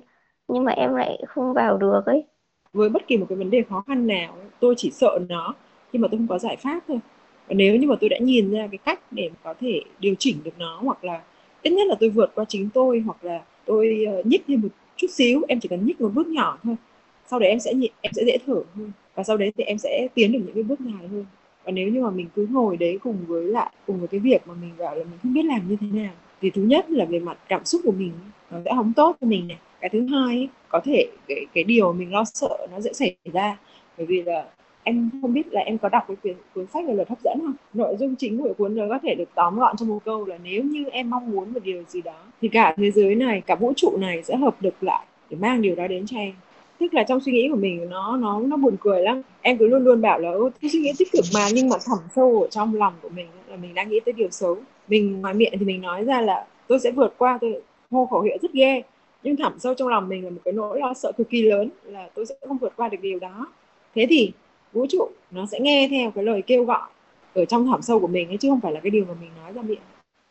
nhưng 0.49 0.65
mà 0.65 0.73
em 0.73 0.95
lại 0.95 1.23
không 1.29 1.53
vào 1.55 1.77
được 1.77 2.03
ấy 2.07 2.25
với 2.73 2.89
bất 2.89 3.07
kỳ 3.07 3.17
một 3.17 3.27
cái 3.29 3.39
vấn 3.39 3.51
đề 3.51 3.63
khó 3.69 3.85
khăn 3.87 4.07
nào, 4.07 4.37
tôi 4.61 4.75
chỉ 4.77 4.91
sợ 4.91 5.19
nó 5.29 5.55
khi 5.93 5.99
mà 5.99 6.09
tôi 6.09 6.19
không 6.19 6.29
có 6.29 6.39
giải 6.39 6.57
pháp 6.57 6.81
thôi. 6.89 6.99
Và 7.49 7.55
nếu 7.55 7.77
như 7.77 7.89
mà 7.89 7.97
tôi 8.01 8.09
đã 8.09 8.19
nhìn 8.19 8.51
ra 8.51 8.69
cái 8.71 8.79
cách 8.79 9.01
để 9.11 9.31
có 9.45 9.55
thể 9.61 9.83
điều 10.01 10.15
chỉnh 10.19 10.37
được 10.45 10.51
nó 10.59 10.81
hoặc 10.83 11.05
là 11.05 11.23
ít 11.63 11.71
nhất 11.71 11.87
là 11.87 11.95
tôi 12.01 12.09
vượt 12.09 12.31
qua 12.35 12.45
chính 12.49 12.69
tôi 12.75 13.01
hoặc 13.07 13.25
là 13.25 13.43
tôi 13.67 14.05
ờ, 14.07 14.23
nhích 14.25 14.45
thêm 14.49 14.61
một 14.61 14.69
chút 14.97 15.07
xíu, 15.11 15.43
em 15.49 15.61
chỉ 15.61 15.69
cần 15.69 15.87
nhích 15.87 16.01
một 16.01 16.11
bước 16.15 16.27
nhỏ 16.27 16.59
thôi, 16.65 16.77
sau 17.27 17.39
đấy 17.39 17.49
em 17.49 17.61
sẽ 17.61 17.73
em 18.01 18.13
sẽ 18.13 18.25
dễ 18.27 18.39
thở 18.47 18.63
hơn 18.75 18.93
và 19.15 19.23
sau 19.23 19.37
đấy 19.37 19.53
thì 19.57 19.65
em 19.65 19.79
sẽ 19.79 20.09
tiến 20.15 20.33
được 20.33 20.39
những 20.47 20.55
cái 20.55 20.63
bước 20.63 20.81
dài 20.81 21.09
hơn. 21.09 21.25
Và 21.65 21.73
nếu 21.73 21.89
như 21.89 22.03
mà 22.03 22.11
mình 22.11 22.29
cứ 22.35 22.47
ngồi 22.51 22.77
đấy 22.77 22.99
cùng 23.03 23.17
với 23.27 23.45
lại, 23.45 23.73
cùng 23.87 23.99
với 23.99 24.09
cái 24.09 24.21
việc 24.21 24.43
mà 24.47 24.55
mình 24.63 24.71
bảo 24.79 24.95
là 24.95 25.05
mình 25.05 25.19
không 25.23 25.33
biết 25.35 25.45
làm 25.45 25.69
như 25.69 25.77
thế 25.81 25.87
nào, 25.87 26.13
thì 26.41 26.51
thứ 26.51 26.63
nhất 26.63 26.91
là 26.91 27.05
về 27.05 27.19
mặt 27.19 27.39
cảm 27.49 27.65
xúc 27.65 27.81
của 27.85 27.93
mình 27.93 28.13
nó 28.51 28.59
sẽ 28.65 28.73
không 28.77 28.93
tốt 28.97 29.17
cho 29.21 29.27
mình 29.27 29.49
này 29.49 29.59
cái 29.81 29.89
thứ 29.93 30.07
hai 30.07 30.49
có 30.69 30.81
thể 30.85 31.07
cái 31.29 31.47
cái 31.55 31.65
điều 31.65 31.93
mình 31.93 32.13
lo 32.13 32.25
sợ 32.25 32.67
nó 32.73 32.81
dễ 32.81 32.93
xảy 32.93 33.17
ra. 33.33 33.59
Bởi 33.99 34.07
vì 34.07 34.23
là 34.23 34.45
em 34.83 35.11
không 35.23 35.33
biết 35.33 35.53
là 35.53 35.61
em 35.61 35.79
có 35.79 35.89
đọc 35.89 36.05
cái 36.09 36.17
cuốn, 36.23 36.33
cuốn 36.55 36.67
sách 36.67 36.85
về 36.89 36.95
luật 36.95 37.09
hấp 37.09 37.19
dẫn 37.25 37.39
không? 37.43 37.55
Nội 37.75 37.97
dung 38.01 38.15
chính 38.17 38.43
của 38.43 38.55
cuốn 38.59 38.77
đó 38.77 38.85
có 38.89 38.99
thể 39.03 39.15
được 39.15 39.29
tóm 39.35 39.59
gọn 39.59 39.77
trong 39.77 39.89
một 39.89 39.99
câu 40.05 40.27
là 40.27 40.39
nếu 40.45 40.63
như 40.65 40.85
em 40.93 41.11
mong 41.11 41.31
muốn 41.31 41.53
một 41.53 41.61
điều 41.65 41.83
gì 41.89 42.03
đó 42.03 42.17
thì 42.43 42.49
cả 42.49 42.75
thế 42.77 42.91
giới 42.91 43.15
này 43.15 43.41
cả 43.47 43.55
vũ 43.55 43.73
trụ 43.77 43.97
này 43.97 44.23
sẽ 44.23 44.37
hợp 44.37 44.63
lực 44.63 44.83
lại 44.83 45.07
để 45.31 45.37
mang 45.41 45.63
điều 45.63 45.75
đó 45.75 45.87
đến 45.87 46.07
cho 46.07 46.17
em. 46.19 46.33
Tức 46.79 46.95
là 46.95 47.03
trong 47.03 47.21
suy 47.21 47.33
nghĩ 47.33 47.49
của 47.51 47.57
mình 47.57 47.91
nó 47.91 48.17
nó 48.17 48.41
nó 48.41 48.57
buồn 48.57 48.77
cười 48.81 49.03
lắm. 49.03 49.23
Em 49.41 49.59
cứ 49.59 49.67
luôn 49.67 49.85
luôn 49.85 50.01
bảo 50.01 50.19
là" 50.19 50.31
tôi 50.61 50.71
suy 50.73 50.79
nghĩ 50.79 50.93
tích 50.99 51.09
cực 51.13 51.25
mà 51.35 51.41
nhưng 51.53 51.69
mà 51.69 51.77
thẳm 51.87 51.99
sâu 52.17 52.43
ở 52.43 52.49
trong 52.51 52.75
lòng 52.75 52.93
của 53.03 53.09
mình 53.09 53.27
là 53.49 53.57
mình 53.57 53.75
đang 53.75 53.89
nghĩ 53.89 54.01
tới 54.01 54.13
điều 54.13 54.31
xấu. 54.31 54.57
Mình 54.89 55.21
ngoài 55.21 55.35
miệng 55.35 55.53
thì 55.59 55.65
mình 55.67 55.81
nói 55.81 56.05
ra 56.05 56.21
là 56.21 56.47
tôi 56.67 56.81
sẽ 56.81 56.91
vượt 56.91 57.15
qua 57.19 57.39
tôi 57.41 57.63
hô 57.91 58.07
khẩu 58.07 58.21
hiệu 58.21 58.37
rất 58.43 58.53
ghê 58.53 58.83
nhưng 59.23 59.37
thẳm 59.37 59.59
sâu 59.59 59.75
trong 59.75 59.89
lòng 59.89 60.09
mình 60.09 60.25
là 60.25 60.31
một 60.31 60.41
cái 60.45 60.55
nỗi 60.55 60.81
lo 60.81 60.95
sợ 60.95 61.13
cực 61.19 61.31
kỳ 61.31 61.43
lớn 61.43 61.71
là 61.85 62.09
tôi 62.15 62.27
sẽ 62.27 62.35
không 62.49 62.59
vượt 62.59 62.73
qua 62.77 62.89
được 62.89 62.99
điều 63.03 63.19
đó. 63.19 63.47
Thế 63.95 64.07
thì, 64.11 64.33
vũ 64.73 64.87
trụ 64.87 65.09
nó 65.31 65.47
sẽ 65.47 65.61
nghe 65.61 65.89
theo 65.91 66.11
cái 66.11 66.25
lời 66.25 66.43
kêu 66.43 66.65
gọi 66.65 66.89
ở 67.35 67.45
trong 67.45 67.67
thẳm 67.67 67.83
sâu 67.83 68.01
của 68.01 68.07
mình 68.07 68.29
ấy, 68.29 68.37
chứ 68.37 68.49
không 68.51 68.61
phải 68.61 68.73
là 68.73 68.81
cái 68.81 68.91
điều 68.91 69.05
mà 69.05 69.15
mình 69.21 69.31
nói 69.43 69.53
ra 69.53 69.63
miệng. 69.63 69.79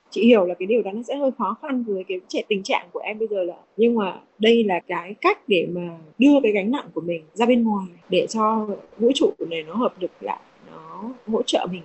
Chị 0.09 0.25
hiểu 0.25 0.45
là 0.45 0.53
cái 0.53 0.65
điều 0.65 0.81
đó 0.81 0.91
nó 0.91 1.03
sẽ 1.03 1.15
hơi 1.15 1.31
khó 1.37 1.55
khăn 1.61 1.83
với 1.83 2.03
cái 2.07 2.19
trẻ, 2.27 2.41
tình 2.47 2.63
trạng 2.63 2.87
của 2.91 2.99
em 2.99 3.19
bây 3.19 3.27
giờ 3.27 3.43
là, 3.43 3.55
nhưng 3.77 3.95
mà 3.95 4.19
đây 4.39 4.63
là 4.63 4.79
cái 4.87 5.15
cách 5.21 5.39
để 5.47 5.67
mà 5.71 5.97
đưa 6.17 6.33
cái 6.43 6.51
gánh 6.51 6.71
nặng 6.71 6.85
của 6.93 7.01
mình 7.01 7.21
ra 7.33 7.45
bên 7.45 7.63
ngoài 7.63 7.87
để 8.09 8.27
cho 8.29 8.67
vũ 8.97 9.11
trụ 9.15 9.33
này 9.49 9.63
nó 9.63 9.73
hợp 9.73 9.93
lực 9.99 10.11
lại, 10.21 10.39
nó 10.71 11.03
hỗ 11.27 11.41
trợ 11.43 11.67
mình. 11.71 11.83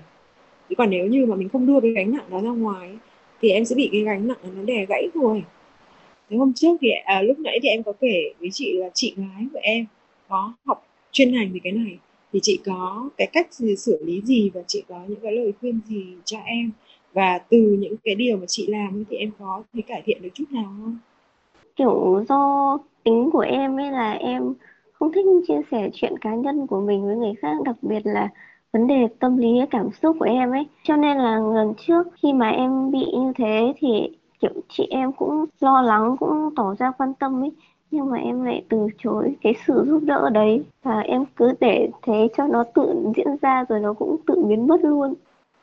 Chứ 0.68 0.74
còn 0.78 0.90
nếu 0.90 1.06
như 1.06 1.26
mà 1.26 1.36
mình 1.36 1.48
không 1.48 1.66
đưa 1.66 1.80
cái 1.80 1.90
gánh 1.90 2.10
nặng 2.10 2.24
đó 2.30 2.40
ra 2.42 2.50
ngoài 2.50 2.90
thì 3.40 3.50
em 3.50 3.64
sẽ 3.64 3.76
bị 3.76 3.88
cái 3.92 4.00
gánh 4.00 4.28
nặng 4.28 4.38
nó 4.56 4.62
đè 4.62 4.86
gãy 4.88 5.08
rồi 5.14 5.42
thế 6.32 6.38
hôm 6.38 6.52
trước 6.52 6.76
thì 6.80 6.88
à, 7.04 7.22
lúc 7.22 7.38
nãy 7.38 7.58
thì 7.62 7.68
em 7.68 7.82
có 7.82 7.92
kể 8.00 8.32
với 8.40 8.48
chị 8.52 8.72
là 8.72 8.90
chị 8.94 9.14
gái 9.16 9.46
của 9.52 9.60
em 9.62 9.86
có 10.28 10.52
học 10.66 10.86
chuyên 11.12 11.32
ngành 11.32 11.52
về 11.52 11.60
cái 11.64 11.72
này. 11.72 11.98
Thì 12.32 12.40
chị 12.42 12.60
có 12.66 13.10
cái 13.16 13.28
cách 13.32 13.54
gì, 13.54 13.76
xử 13.76 14.04
lý 14.04 14.20
gì 14.20 14.50
và 14.54 14.60
chị 14.66 14.82
có 14.88 15.00
những 15.08 15.20
cái 15.22 15.32
lời 15.32 15.52
khuyên 15.60 15.80
gì 15.88 16.04
cho 16.24 16.38
em? 16.44 16.70
Và 17.12 17.38
từ 17.38 17.76
những 17.78 17.96
cái 18.04 18.14
điều 18.14 18.36
mà 18.36 18.46
chị 18.48 18.66
làm 18.66 19.04
thì 19.10 19.16
em 19.16 19.30
có 19.38 19.62
thể 19.74 19.82
cải 19.86 20.02
thiện 20.06 20.22
được 20.22 20.28
chút 20.34 20.44
nào 20.50 20.64
không? 20.64 20.98
kiểu 21.76 22.24
do 22.28 22.78
tính 23.04 23.30
của 23.32 23.40
em 23.40 23.76
ấy 23.80 23.90
là 23.90 24.12
em 24.12 24.54
không 24.92 25.12
thích 25.12 25.24
chia 25.48 25.60
sẻ 25.70 25.90
chuyện 25.92 26.18
cá 26.20 26.34
nhân 26.34 26.66
của 26.66 26.80
mình 26.80 27.06
với 27.06 27.16
người 27.16 27.34
khác 27.42 27.56
đặc 27.64 27.76
biệt 27.82 28.00
là 28.04 28.28
vấn 28.72 28.86
đề 28.86 29.08
tâm 29.20 29.36
lý 29.36 29.48
cảm 29.70 29.88
xúc 30.02 30.16
của 30.18 30.24
em 30.24 30.50
ấy. 30.50 30.66
Cho 30.84 30.96
nên 30.96 31.16
là 31.18 31.40
lần 31.54 31.74
trước 31.86 32.06
khi 32.22 32.32
mà 32.32 32.50
em 32.50 32.90
bị 32.90 33.06
như 33.12 33.32
thế 33.36 33.72
thì 33.78 33.88
kiểu 34.42 34.62
chị 34.68 34.86
em 34.90 35.12
cũng 35.12 35.44
lo 35.60 35.82
lắng 35.82 36.16
cũng 36.20 36.50
tỏ 36.56 36.74
ra 36.78 36.90
quan 36.98 37.14
tâm 37.14 37.42
ấy 37.42 37.52
nhưng 37.90 38.10
mà 38.10 38.18
em 38.18 38.44
lại 38.44 38.64
từ 38.68 38.88
chối 38.98 39.34
cái 39.42 39.54
sự 39.66 39.84
giúp 39.86 40.02
đỡ 40.04 40.30
đấy 40.30 40.64
và 40.82 41.00
em 41.00 41.24
cứ 41.36 41.52
để 41.60 41.88
thế 42.02 42.28
cho 42.36 42.46
nó 42.46 42.64
tự 42.74 43.12
diễn 43.16 43.36
ra 43.42 43.64
rồi 43.68 43.80
nó 43.80 43.92
cũng 43.92 44.16
tự 44.26 44.44
biến 44.48 44.66
mất 44.66 44.80
luôn 44.84 45.14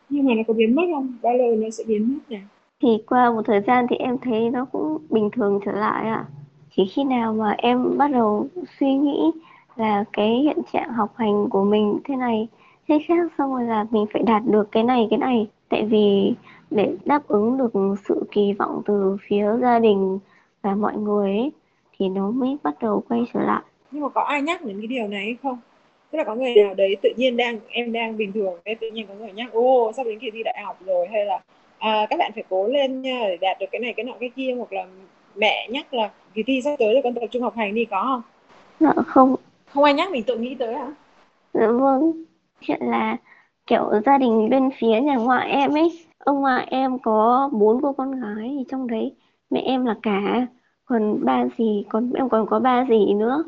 Nhưng 0.10 0.26
mà 0.26 0.34
nó 0.36 0.42
có 0.48 0.54
biến 0.54 0.76
mất 0.76 0.84
không? 0.94 1.14
Bao 1.24 1.38
lâu 1.38 1.56
nó 1.56 1.70
sẽ 1.70 1.84
biến 1.88 2.14
mất 2.14 2.20
nè? 2.30 2.40
thì 2.82 2.90
qua 3.08 3.32
một 3.32 3.42
thời 3.46 3.62
gian 3.62 3.86
thì 3.90 3.96
em 3.96 4.18
thấy 4.18 4.50
nó 4.50 4.66
cũng 4.66 4.98
bình 5.10 5.30
thường 5.32 5.60
trở 5.66 5.72
lại 5.72 6.08
ạ 6.08 6.26
chỉ 6.76 6.86
khi 6.86 7.04
nào 7.04 7.34
mà 7.34 7.56
em 7.58 7.98
bắt 7.98 8.12
đầu 8.12 8.48
suy 8.80 8.94
nghĩ 8.94 9.32
là 9.76 10.04
cái 10.14 10.30
hiện 10.30 10.58
trạng 10.74 10.94
học 10.94 11.14
hành 11.16 11.50
của 11.50 11.64
mình 11.64 12.00
thế 12.04 12.16
này 12.16 12.48
thế 12.88 13.00
khác 13.08 13.32
xong 13.38 13.54
rồi 13.54 13.64
là 13.64 13.86
mình 13.92 14.06
phải 14.14 14.24
đạt 14.24 14.42
được 14.46 14.72
cái 14.72 14.84
này 14.84 15.08
cái 15.10 15.20
này 15.20 15.48
tại 15.70 15.86
vì 15.86 16.34
để 16.72 16.96
đáp 17.06 17.28
ứng 17.28 17.58
được 17.58 17.72
sự 18.06 18.24
kỳ 18.32 18.54
vọng 18.54 18.82
từ 18.86 19.18
phía 19.28 19.46
gia 19.62 19.80
đình 19.80 20.20
và 20.62 20.76
mọi 20.76 20.98
người 20.98 21.30
ấy, 21.30 21.52
thì 21.98 22.10
nó 22.10 22.32
mới 22.32 22.58
bắt 22.64 22.76
đầu 22.82 23.04
quay 23.10 23.26
trở 23.34 23.40
lại 23.42 23.62
Nhưng 23.92 24.02
mà 24.04 24.10
có 24.10 24.22
ai 24.22 24.42
nhắc 24.42 24.66
đến 24.66 24.78
cái 24.82 24.88
điều 24.88 25.08
này 25.08 25.24
hay 25.24 25.36
không? 25.44 25.60
Tức 26.12 26.18
là 26.18 26.24
có 26.24 26.36
người 26.36 26.56
nào 26.56 26.74
đấy 26.74 26.96
tự 27.04 27.10
nhiên 27.18 27.38
đang 27.38 27.60
em 27.70 27.92
đang 27.92 28.18
bình 28.18 28.32
thường 28.32 28.60
cái 28.66 28.76
tự 28.76 28.92
nhiên 28.92 29.08
có 29.08 29.14
người 29.14 29.32
nhắc 29.32 29.52
ô 29.54 29.92
sắp 29.98 30.06
đến 30.06 30.20
kỳ 30.20 30.32
thi 30.32 30.44
đại 30.44 30.62
học 30.66 30.80
rồi 30.86 31.08
hay 31.08 31.26
là 31.26 31.40
à, 31.78 32.08
các 32.10 32.20
bạn 32.20 32.32
phải 32.36 32.44
cố 32.50 32.68
lên 32.68 33.02
nha 33.02 33.20
để 33.28 33.38
đạt 33.42 33.58
được 33.60 33.66
cái 33.72 33.80
này 33.82 33.94
cái 33.98 34.04
nọ 34.04 34.14
cái 34.20 34.30
kia 34.36 34.54
hoặc 34.58 34.74
là 34.74 34.88
mẹ 35.36 35.68
nhắc 35.72 35.94
là 35.94 36.12
kỳ 36.34 36.44
thi 36.44 36.62
sắp 36.62 36.76
tới 36.80 36.94
rồi 36.94 37.02
con 37.04 37.14
tập 37.14 37.28
trung 37.32 37.42
học 37.44 37.54
hành 37.58 37.74
đi 37.76 37.86
có 37.86 38.02
không? 38.04 38.22
dạ 38.80 38.94
không 39.08 39.36
Không 39.74 39.84
ai 39.84 39.94
nhắc 39.94 40.12
mình 40.12 40.24
tự 40.24 40.38
nghĩ 40.38 40.56
tới 40.60 40.74
hả? 40.74 40.92
dạ 41.54 41.68
vâng 41.72 42.12
chuyện 42.62 42.80
là 42.82 43.18
kiểu 43.70 43.92
gia 44.06 44.18
đình 44.18 44.50
bên 44.50 44.70
phía 44.80 45.02
nhà 45.02 45.16
ngoại 45.16 45.50
em 45.52 45.74
ấy, 45.74 46.08
ông 46.20 46.42
ngoại 46.42 46.68
em 46.72 47.00
có 47.00 47.50
bốn 47.54 47.82
cô 47.82 47.94
con 47.94 48.12
gái 48.22 48.56
thì 48.60 48.64
trong 48.70 48.88
đấy 48.88 49.16
mẹ 49.50 49.62
em 49.62 49.86
là 49.86 49.96
cả, 50.04 50.48
còn 50.86 51.26
ba 51.26 51.46
dì 51.58 51.86
còn 51.90 52.14
em 52.14 52.30
còn 52.30 52.48
có 52.50 52.60
ba 52.60 52.86
dì 52.90 53.14
nữa. 53.14 53.44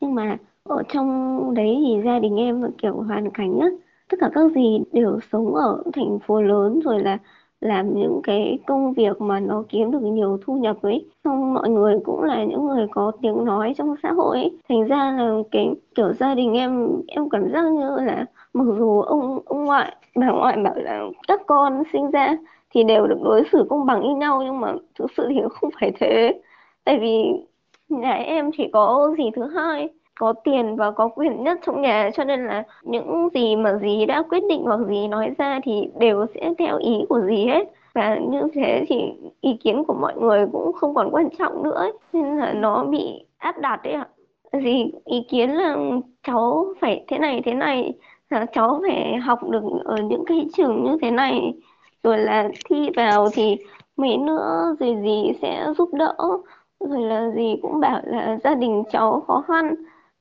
Nhưng 0.00 0.14
mà 0.14 0.38
ở 0.64 0.82
trong 0.88 1.08
đấy 1.54 1.76
thì 1.86 2.02
gia 2.04 2.18
đình 2.18 2.36
em 2.36 2.62
là 2.62 2.68
kiểu 2.78 3.02
hoàn 3.02 3.30
cảnh 3.30 3.58
á, 3.60 3.68
tất 4.08 4.16
cả 4.20 4.30
các 4.34 4.52
dì 4.54 4.78
đều 4.92 5.20
sống 5.32 5.54
ở 5.54 5.82
thành 5.92 6.18
phố 6.26 6.42
lớn 6.42 6.80
rồi 6.84 7.00
là 7.02 7.18
làm 7.64 7.94
những 7.94 8.20
cái 8.22 8.58
công 8.66 8.92
việc 8.92 9.20
mà 9.20 9.40
nó 9.40 9.64
kiếm 9.68 9.90
được 9.90 10.02
nhiều 10.02 10.38
thu 10.44 10.54
nhập 10.54 10.76
ấy. 10.82 11.06
Xong 11.24 11.54
mọi 11.54 11.70
người 11.70 11.98
cũng 12.04 12.22
là 12.22 12.44
những 12.44 12.66
người 12.66 12.86
có 12.90 13.12
tiếng 13.22 13.44
nói 13.44 13.74
trong 13.78 13.94
xã 14.02 14.12
hội 14.12 14.36
ấy. 14.36 14.50
Thành 14.68 14.84
ra 14.84 15.14
là 15.18 15.34
cái 15.50 15.70
kiểu 15.94 16.12
gia 16.12 16.34
đình 16.34 16.54
em 16.54 16.88
em 17.06 17.28
cảm 17.30 17.52
giác 17.52 17.64
như 17.72 17.96
là 17.96 18.26
mặc 18.52 18.64
dù 18.78 19.00
ông 19.00 19.38
ông 19.46 19.64
ngoại, 19.64 19.96
bà 20.16 20.30
ngoại 20.30 20.56
bảo 20.56 20.74
là 20.76 21.04
các 21.28 21.40
con 21.46 21.82
sinh 21.92 22.10
ra 22.10 22.36
thì 22.74 22.84
đều 22.84 23.06
được 23.06 23.18
đối 23.22 23.42
xử 23.52 23.66
công 23.70 23.86
bằng 23.86 24.02
như 24.02 24.16
nhau 24.16 24.42
nhưng 24.44 24.60
mà 24.60 24.74
thực 24.98 25.06
sự 25.16 25.26
thì 25.28 25.40
không 25.50 25.70
phải 25.80 25.92
thế. 26.00 26.40
Tại 26.84 26.98
vì 26.98 27.24
nhà 27.88 28.12
em 28.12 28.50
chỉ 28.56 28.68
có 28.72 29.14
gì 29.18 29.24
thứ 29.36 29.46
hai 29.46 29.88
có 30.20 30.32
tiền 30.44 30.76
và 30.76 30.90
có 30.90 31.08
quyền 31.08 31.44
nhất 31.44 31.58
trong 31.66 31.82
nhà, 31.82 32.10
cho 32.14 32.24
nên 32.24 32.46
là 32.46 32.62
những 32.82 33.28
gì 33.34 33.56
mà 33.56 33.78
dì 33.82 34.06
đã 34.06 34.22
quyết 34.30 34.42
định 34.48 34.62
hoặc 34.64 34.80
dì 34.88 35.08
nói 35.08 35.30
ra 35.38 35.60
thì 35.64 35.88
đều 35.98 36.26
sẽ 36.34 36.54
theo 36.58 36.78
ý 36.78 37.04
của 37.08 37.20
dì 37.20 37.46
hết. 37.46 37.72
Và 37.94 38.16
như 38.16 38.42
thế 38.54 38.84
thì 38.88 39.12
ý 39.40 39.56
kiến 39.62 39.84
của 39.84 39.94
mọi 39.94 40.14
người 40.20 40.46
cũng 40.52 40.72
không 40.72 40.94
còn 40.94 41.10
quan 41.10 41.28
trọng 41.38 41.62
nữa 41.62 41.74
ấy. 41.74 41.92
nên 42.12 42.36
là 42.36 42.52
nó 42.52 42.84
bị 42.84 43.24
áp 43.38 43.58
đặt 43.58 43.80
đấy 43.82 43.92
ạ. 43.92 44.08
Dì 44.52 44.92
ý 45.04 45.26
kiến 45.30 45.50
là 45.50 45.76
cháu 46.22 46.66
phải 46.80 47.04
thế 47.08 47.18
này 47.18 47.42
thế 47.44 47.54
này, 47.54 47.92
là 48.30 48.46
cháu 48.52 48.80
phải 48.82 49.16
học 49.16 49.48
được 49.48 49.62
ở 49.84 49.96
những 49.96 50.24
cái 50.26 50.46
trường 50.56 50.84
như 50.84 50.98
thế 51.02 51.10
này. 51.10 51.54
Rồi 52.02 52.18
là 52.18 52.48
thi 52.68 52.90
vào 52.96 53.28
thì 53.32 53.56
mấy 53.96 54.16
nữa 54.16 54.76
rồi 54.80 54.96
dì 55.02 55.32
sẽ 55.42 55.66
giúp 55.78 55.88
đỡ. 55.92 56.16
Rồi 56.80 57.00
là 57.00 57.30
dì 57.36 57.56
cũng 57.62 57.80
bảo 57.80 58.00
là 58.04 58.38
gia 58.44 58.54
đình 58.54 58.82
cháu 58.90 59.24
khó 59.26 59.44
khăn 59.48 59.74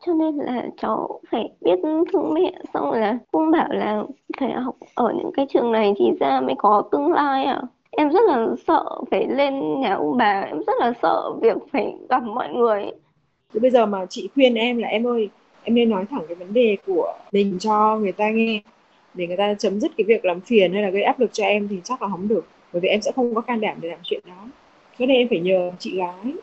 cho 0.06 0.14
nên 0.14 0.36
là 0.38 0.68
cháu 0.78 1.20
phải 1.32 1.52
biết 1.62 1.80
thương 1.84 2.34
mẹ, 2.34 2.52
xong 2.74 2.92
là 2.92 3.18
cũng 3.32 3.52
bảo 3.52 3.68
là 3.70 4.04
phải 4.40 4.52
học 4.52 4.76
ở 4.96 5.14
những 5.18 5.32
cái 5.34 5.46
trường 5.54 5.72
này 5.72 5.94
thì 6.00 6.06
ra 6.20 6.42
mới 6.42 6.56
có 6.58 6.84
tương 6.92 7.12
lai 7.12 7.46
à 7.46 7.62
em 7.98 8.10
rất 8.10 8.20
là 8.28 8.48
sợ 8.68 8.86
phải 9.12 9.28
lên 9.28 9.82
nhà 9.82 9.94
ông 9.94 10.18
bà, 10.18 10.42
em 10.42 10.58
rất 10.68 10.74
là 10.80 10.94
sợ 11.02 11.32
việc 11.42 11.58
phải 11.72 11.94
gặp 12.10 12.24
mọi 12.24 12.50
người. 12.54 12.86
Thì 13.54 13.60
bây 13.60 13.72
giờ 13.72 13.86
mà 13.86 14.06
chị 14.10 14.30
khuyên 14.34 14.56
em 14.56 14.78
là 14.78 14.88
em 14.88 15.08
ơi, 15.08 15.30
em 15.64 15.76
nên 15.76 15.90
nói 15.90 16.06
thẳng 16.10 16.22
cái 16.28 16.36
vấn 16.36 16.54
đề 16.54 16.78
của 16.86 17.14
mình 17.32 17.58
cho 17.60 17.98
người 17.98 18.12
ta 18.12 18.30
nghe. 18.30 18.62
Để 19.14 19.28
người 19.28 19.38
ta 19.38 19.54
chấm 19.54 19.80
dứt 19.80 19.92
cái 19.98 20.06
việc 20.08 20.26
làm 20.26 20.42
phiền 20.42 20.74
hay 20.74 20.82
là 20.82 20.90
gây 20.90 21.04
áp 21.04 21.20
lực 21.20 21.30
cho 21.34 21.44
em 21.44 21.68
thì 21.68 21.78
chắc 21.84 22.02
là 22.02 22.08
không 22.08 22.28
được. 22.28 22.46
Bởi 22.74 22.80
vì 22.80 22.90
em 22.90 23.02
sẽ 23.02 23.12
không 23.16 23.36
có 23.36 23.42
can 23.42 23.62
đảm 23.62 23.78
để 23.82 23.90
làm 23.90 24.00
chuyện 24.04 24.22
đó. 24.28 24.48
Cho 25.00 25.06
nên 25.06 25.18
em 25.18 25.28
phải 25.30 25.40
nhờ 25.40 25.72
chị 25.80 25.98
gái 25.98 26.34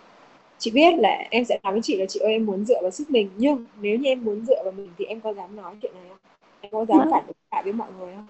chị 0.61 0.71
biết 0.71 0.99
là 0.99 1.27
em 1.31 1.45
sẽ 1.45 1.59
nói 1.63 1.73
với 1.73 1.83
chị 1.83 1.97
là 1.97 2.07
chị 2.07 2.21
ơi 2.21 2.33
em 2.33 2.47
muốn 2.47 2.65
dựa 2.65 2.83
vào 2.83 2.91
sức 2.91 3.11
mình. 3.11 3.31
Nhưng 3.37 3.65
nếu 3.81 3.99
như 3.99 4.09
em 4.09 4.25
muốn 4.25 4.45
dựa 4.45 4.63
vào 4.65 4.73
mình 4.73 4.89
thì 4.99 5.05
em 5.05 5.21
có 5.21 5.35
dám 5.35 5.57
nói 5.57 5.75
chuyện 5.83 5.93
này 5.95 6.05
không? 6.09 6.19
Em 6.61 6.73
có 6.73 6.85
dám 6.85 7.09
phản 7.11 7.27
ứng 7.27 7.37
lại 7.51 7.63
với 7.63 7.73
mọi 7.73 7.89
người 7.99 8.15
không? 8.15 8.27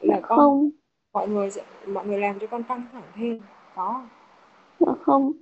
Là 0.00 0.20
con 0.22 0.38
không. 0.38 0.70
mọi 1.12 1.28
người 1.28 1.50
sẽ 1.50 1.62
mọi 1.86 2.06
người 2.06 2.18
làm 2.18 2.38
cho 2.38 2.46
con 2.46 2.62
căng 2.62 2.82
thẳng 2.92 3.02
thêm. 3.14 3.40
Có. 3.76 4.04
Dạ 4.80 4.92
không. 5.00 5.32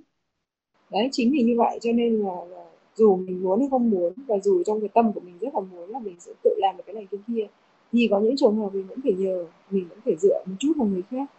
Đấy 0.91 1.09
chính 1.11 1.31
vì 1.31 1.43
như 1.43 1.55
vậy 1.57 1.79
cho 1.81 1.91
nên 1.91 2.19
là, 2.19 2.35
là 2.49 2.65
dù 2.95 3.15
mình 3.15 3.43
muốn 3.43 3.59
hay 3.59 3.67
không 3.71 3.89
muốn 3.89 4.13
và 4.27 4.37
dù 4.43 4.63
trong 4.63 4.79
cái 4.79 4.89
tâm 4.89 5.13
của 5.13 5.19
mình 5.19 5.37
rất 5.41 5.53
là 5.53 5.59
muốn 5.59 5.89
là 5.89 5.99
mình 5.99 6.15
sẽ 6.19 6.31
tự 6.43 6.49
làm 6.57 6.77
được 6.77 6.83
cái 6.85 6.93
này 6.95 7.07
cái 7.11 7.19
kia. 7.27 7.47
Thì 7.91 8.07
có 8.11 8.19
những 8.19 8.37
trường 8.37 8.55
hợp 8.55 8.69
mình 8.73 8.87
vẫn 8.87 8.99
phải 9.03 9.13
nhờ 9.13 9.45
mình 9.69 9.87
vẫn 9.89 9.99
phải 10.05 10.15
dựa 10.21 10.43
một 10.45 10.55
chút 10.59 10.73
vào 10.77 10.87
người 10.87 11.03
khác. 11.11 11.31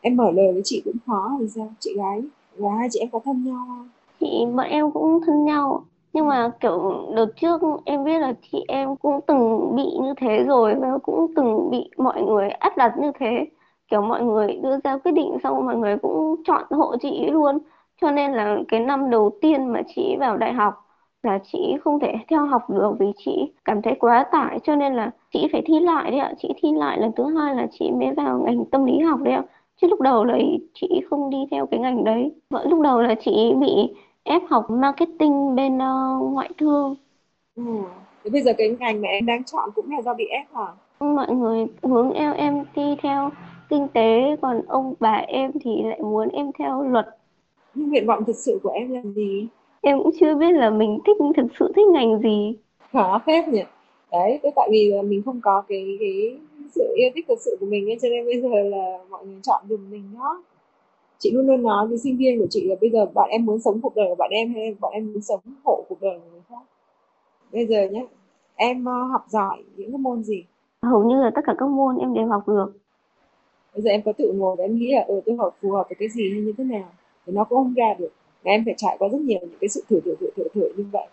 Em 0.00 0.16
mở 0.16 0.30
lời 0.30 0.52
với 0.52 0.62
chị 0.64 0.82
cũng 0.84 0.96
khó 1.06 1.36
thì 1.40 1.48
sao? 1.48 1.72
Chị 1.80 1.96
gái 1.96 2.22
và 2.56 2.70
hai 2.78 2.88
chị 2.90 3.00
em 3.00 3.10
có 3.10 3.20
thân 3.24 3.44
nhau 3.44 3.64
không 3.68 3.88
chị, 4.30 4.46
bọn 4.56 4.66
em 4.66 4.90
cũng 4.90 5.20
thân 5.26 5.44
nhau. 5.44 5.84
Nhưng 6.12 6.26
mà, 6.28 6.50
kiểu, 6.60 7.04
đợt 7.16 7.26
trước 7.36 7.60
em 7.84 8.04
biết 8.04 8.18
là 8.18 8.32
chị 8.52 8.64
em 8.68 8.96
cũng 8.96 9.20
từng 9.26 9.72
bị 9.76 9.84
như 10.02 10.14
thế 10.16 10.44
rồi 10.44 10.74
và 10.74 10.98
cũng 11.02 11.26
từng 11.36 11.70
bị 11.70 11.90
mọi 11.96 12.22
người 12.22 12.48
áp 12.50 12.76
đặt 12.76 12.92
như 12.98 13.12
thế. 13.18 13.46
Kiểu, 13.88 14.02
mọi 14.02 14.22
người 14.22 14.52
đưa 14.62 14.78
ra 14.84 14.98
quyết 14.98 15.12
định 15.12 15.36
xong 15.42 15.66
mọi 15.66 15.76
người 15.76 15.96
cũng 15.98 16.36
chọn 16.46 16.62
hộ 16.70 16.96
chị 17.00 17.26
luôn. 17.30 17.58
Cho 18.00 18.10
nên 18.10 18.32
là 18.32 18.56
cái 18.68 18.80
năm 18.80 19.10
đầu 19.10 19.30
tiên 19.40 19.66
mà 19.66 19.82
chị 19.96 20.16
vào 20.20 20.36
đại 20.36 20.52
học 20.52 20.74
là 21.22 21.38
chị 21.52 21.76
không 21.84 22.00
thể 22.00 22.14
theo 22.28 22.46
học 22.46 22.70
được 22.70 22.92
vì 22.98 23.06
chị 23.16 23.52
cảm 23.64 23.82
thấy 23.82 23.94
quá 24.00 24.24
tải. 24.32 24.58
Cho 24.62 24.76
nên 24.76 24.94
là 24.94 25.10
chị 25.32 25.48
phải 25.52 25.62
thi 25.66 25.80
lại 25.80 26.10
đấy 26.10 26.20
ạ. 26.20 26.32
Chị 26.38 26.48
thi 26.62 26.72
lại 26.72 27.00
lần 27.00 27.12
thứ 27.16 27.24
hai 27.38 27.54
là 27.54 27.66
chị 27.78 27.90
mới 27.90 28.14
vào 28.14 28.42
ngành 28.46 28.64
tâm 28.64 28.84
lý 28.84 28.98
học 28.98 29.20
đấy 29.22 29.34
ạ. 29.34 29.42
Chứ 29.80 29.86
lúc 29.88 30.00
đầu 30.00 30.24
là 30.24 30.38
chị 30.74 31.00
không 31.10 31.30
đi 31.30 31.38
theo 31.50 31.66
cái 31.66 31.80
ngành 31.80 32.04
đấy. 32.04 32.32
Vẫn 32.50 32.70
lúc 32.70 32.80
đầu 32.80 33.02
là 33.02 33.14
chị 33.20 33.54
bị 33.60 33.94
ép 34.26 34.42
học 34.48 34.70
marketing 34.70 35.54
bên 35.54 35.74
uh, 35.76 36.32
ngoại 36.32 36.50
thương 36.58 36.94
ừ. 37.56 37.62
Thế 38.24 38.30
bây 38.30 38.42
giờ 38.42 38.52
cái 38.58 38.76
ngành 38.80 39.02
mà 39.02 39.08
em 39.08 39.26
đang 39.26 39.44
chọn 39.44 39.70
cũng 39.74 39.90
là 39.90 40.02
do 40.02 40.14
bị 40.14 40.26
ép 40.26 40.46
hả? 40.54 40.66
Mọi 41.00 41.34
người 41.34 41.66
hướng 41.82 42.12
em 42.12 42.32
em 42.32 42.64
đi 42.76 42.96
theo 43.02 43.30
kinh 43.70 43.88
tế 43.88 44.36
còn 44.42 44.60
ông 44.68 44.94
bà 45.00 45.14
em 45.14 45.52
thì 45.64 45.70
lại 45.84 46.00
muốn 46.02 46.28
em 46.28 46.50
theo 46.58 46.82
luật. 46.82 47.06
Nhưng 47.74 47.88
nguyện 47.88 48.06
vọng 48.06 48.24
thực 48.24 48.36
sự 48.36 48.60
của 48.62 48.70
em 48.70 48.92
là 48.92 49.00
gì? 49.14 49.46
Em 49.80 49.98
cũng 49.98 50.10
chưa 50.20 50.34
biết 50.34 50.52
là 50.52 50.70
mình 50.70 50.98
thích 51.06 51.16
thực 51.36 51.46
sự 51.58 51.72
thích 51.76 51.86
ngành 51.92 52.18
gì. 52.18 52.56
Khó 52.92 53.20
phép 53.26 53.48
nhỉ? 53.48 53.62
Đấy, 54.12 54.40
thế 54.42 54.50
tại 54.56 54.68
vì 54.70 54.92
mình 55.04 55.22
không 55.24 55.40
có 55.40 55.62
cái 55.68 55.96
cái 56.00 56.38
sự 56.74 56.94
yêu 56.96 57.10
thích 57.14 57.24
thực 57.28 57.40
sự 57.40 57.56
của 57.60 57.66
mình 57.66 57.90
ấy, 57.90 57.98
cho 58.02 58.08
nên 58.08 58.24
bây 58.24 58.40
giờ 58.40 58.48
là 58.48 58.98
mọi 59.10 59.26
người 59.26 59.40
chọn 59.42 59.62
giùm 59.68 59.90
mình 59.90 60.02
đó 60.14 60.42
chị 61.18 61.30
luôn 61.30 61.46
luôn 61.46 61.62
nói 61.62 61.86
với 61.86 61.98
sinh 61.98 62.16
viên 62.16 62.38
của 62.38 62.46
chị 62.50 62.68
là 62.68 62.76
bây 62.80 62.90
giờ 62.90 63.06
bạn 63.06 63.30
em 63.30 63.44
muốn 63.44 63.60
sống 63.60 63.80
cuộc 63.80 63.96
đời 63.96 64.06
của 64.08 64.14
bạn 64.14 64.30
em 64.30 64.54
hay 64.54 64.74
bọn 64.80 64.92
em 64.92 65.12
muốn 65.12 65.22
sống 65.22 65.40
hộ 65.64 65.84
cuộc 65.88 66.00
đời 66.00 66.18
của 66.18 66.30
người 66.32 66.42
khác? 66.48 66.62
Bây 67.52 67.66
giờ 67.66 67.88
nhé 67.88 68.06
em 68.56 68.80
uh, 68.80 69.10
học 69.12 69.24
giỏi 69.28 69.62
những 69.76 69.90
cái 69.90 69.98
môn 69.98 70.22
gì? 70.22 70.44
Hầu 70.82 71.04
như 71.04 71.22
là 71.22 71.30
tất 71.34 71.40
cả 71.46 71.54
các 71.58 71.68
môn 71.68 71.96
em 71.96 72.14
đều 72.14 72.26
học 72.26 72.48
được. 72.48 72.72
Bây 73.74 73.82
giờ 73.82 73.90
em 73.90 74.02
có 74.02 74.12
tự 74.12 74.32
ngồi 74.32 74.56
và 74.56 74.64
em 74.64 74.76
nghĩ 74.76 74.92
là 74.92 75.04
ừ 75.08 75.20
tôi 75.26 75.36
học 75.36 75.56
phù 75.62 75.70
hợp 75.70 75.86
với 75.88 75.96
cái 75.98 76.08
gì 76.08 76.30
hay 76.32 76.40
như 76.40 76.52
thế 76.58 76.64
nào 76.64 76.88
thì 77.26 77.32
nó 77.32 77.44
cũng 77.44 77.58
không 77.58 77.74
ra 77.74 77.94
được. 77.98 78.12
Và 78.42 78.50
em 78.50 78.64
phải 78.64 78.74
trải 78.76 78.96
qua 78.98 79.08
rất 79.08 79.20
nhiều 79.20 79.38
những 79.40 79.58
cái 79.60 79.68
sự 79.68 79.84
thử 79.88 80.00
thử 80.00 80.14
thử 80.20 80.26
thử 80.36 80.44
thử 80.54 80.68
như 80.76 80.84
vậy. 80.92 81.06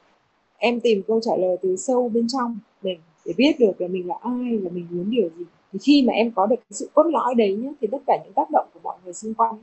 Em 0.57 0.79
tìm 0.79 1.01
câu 1.07 1.19
trả 1.19 1.35
lời 1.35 1.57
từ 1.61 1.75
sâu 1.75 2.09
bên 2.09 2.27
trong 2.27 2.57
mình 2.81 2.99
để 3.25 3.33
biết 3.37 3.55
được 3.59 3.81
là 3.81 3.87
mình 3.87 4.07
là 4.07 4.15
ai 4.21 4.59
là 4.59 4.69
mình 4.69 4.87
muốn 4.89 5.09
điều 5.09 5.29
gì. 5.37 5.45
Thì 5.73 5.79
khi 5.79 6.03
mà 6.07 6.13
em 6.13 6.31
có 6.35 6.45
được 6.45 6.55
cái 6.55 6.71
sự 6.71 6.89
cốt 6.93 7.03
lõi 7.03 7.35
đấy 7.35 7.55
nhé 7.55 7.73
thì 7.81 7.87
tất 7.91 7.97
cả 8.07 8.17
những 8.23 8.33
tác 8.33 8.49
động 8.51 8.67
của 8.73 8.79
mọi 8.83 8.97
người 9.03 9.13
xung 9.13 9.33
quanh 9.33 9.55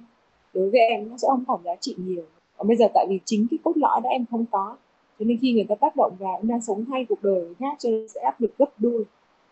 đối 0.55 0.71
với 0.71 0.81
em 0.81 1.09
nó 1.11 1.17
sẽ 1.17 1.29
không 1.31 1.45
còn 1.47 1.61
giá 1.65 1.77
trị 1.81 1.95
nhiều. 1.99 2.23
Còn 2.57 2.69
bây 2.69 2.77
giờ 2.77 2.87
tại 2.95 3.07
vì 3.09 3.19
chính 3.25 3.47
cái 3.51 3.59
cốt 3.65 3.73
lõi 3.77 4.01
đó 4.05 4.09
em 4.11 4.25
không 4.31 4.45
có 4.51 4.77
cho 5.21 5.25
nên 5.25 5.39
khi 5.43 5.53
người 5.53 5.65
ta 5.69 5.75
tác 5.75 5.97
động 5.97 6.13
vào 6.19 6.37
em 6.37 6.49
đang 6.49 6.61
sống 6.61 6.85
thay 6.85 7.07
cuộc 7.09 7.23
đời 7.23 7.41
người 7.41 7.55
khác 7.59 7.77
cho 7.79 7.91
nên 7.91 8.09
sẽ 8.09 8.21
áp 8.21 8.41
lực 8.41 8.59
gấp 8.59 8.71
đôi. 8.79 9.05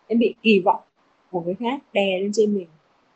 Em 0.07 0.19
bị 0.19 0.35
kỳ 0.41 0.59
vọng 0.59 0.81
của 1.31 1.41
người 1.41 1.55
khác 1.59 1.81
đè 1.93 2.19
lên 2.19 2.31
trên 2.33 2.55
mình. 2.55 2.67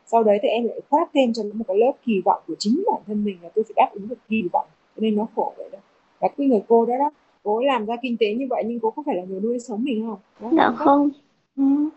Sau 0.06 0.22
đấy 0.22 0.38
thì 0.42 0.48
em 0.48 0.64
lại 0.64 0.80
khoác 0.90 1.10
thêm 1.14 1.32
cho 1.32 1.42
nó 1.42 1.50
một 1.54 1.64
cái 1.68 1.76
lớp 1.76 1.92
kỳ 2.06 2.20
vọng 2.24 2.42
của 2.46 2.54
chính 2.58 2.82
bản 2.92 3.02
thân 3.06 3.24
mình 3.24 3.38
là 3.42 3.48
tôi 3.54 3.64
phải 3.64 3.72
đáp 3.76 3.88
ứng 3.92 4.08
được 4.08 4.18
kỳ 4.28 4.42
vọng. 4.52 4.66
Cho 4.96 5.00
nên 5.00 5.16
nó 5.16 5.26
khổ 5.36 5.54
vậy 5.56 5.68
đó. 5.72 5.78
Và 6.20 6.28
cái 6.36 6.46
người 6.46 6.62
cô 6.68 6.86
đó 6.86 6.94
đó 6.98 7.10
cô 7.42 7.56
ấy 7.56 7.66
làm 7.66 7.86
ra 7.86 7.96
kinh 8.02 8.16
tế 8.20 8.34
như 8.34 8.46
vậy 8.50 8.62
nhưng 8.66 8.80
cô 8.80 8.90
có 8.90 9.02
phải 9.06 9.16
là 9.16 9.22
người 9.24 9.40
nuôi 9.40 9.58
sống 9.58 9.84
mình 9.84 10.06
không 10.06 10.18
đó, 10.40 10.56
dạ 10.56 10.72
không, 10.76 10.86
không. 10.86 11.10
Ừ. 11.56 11.88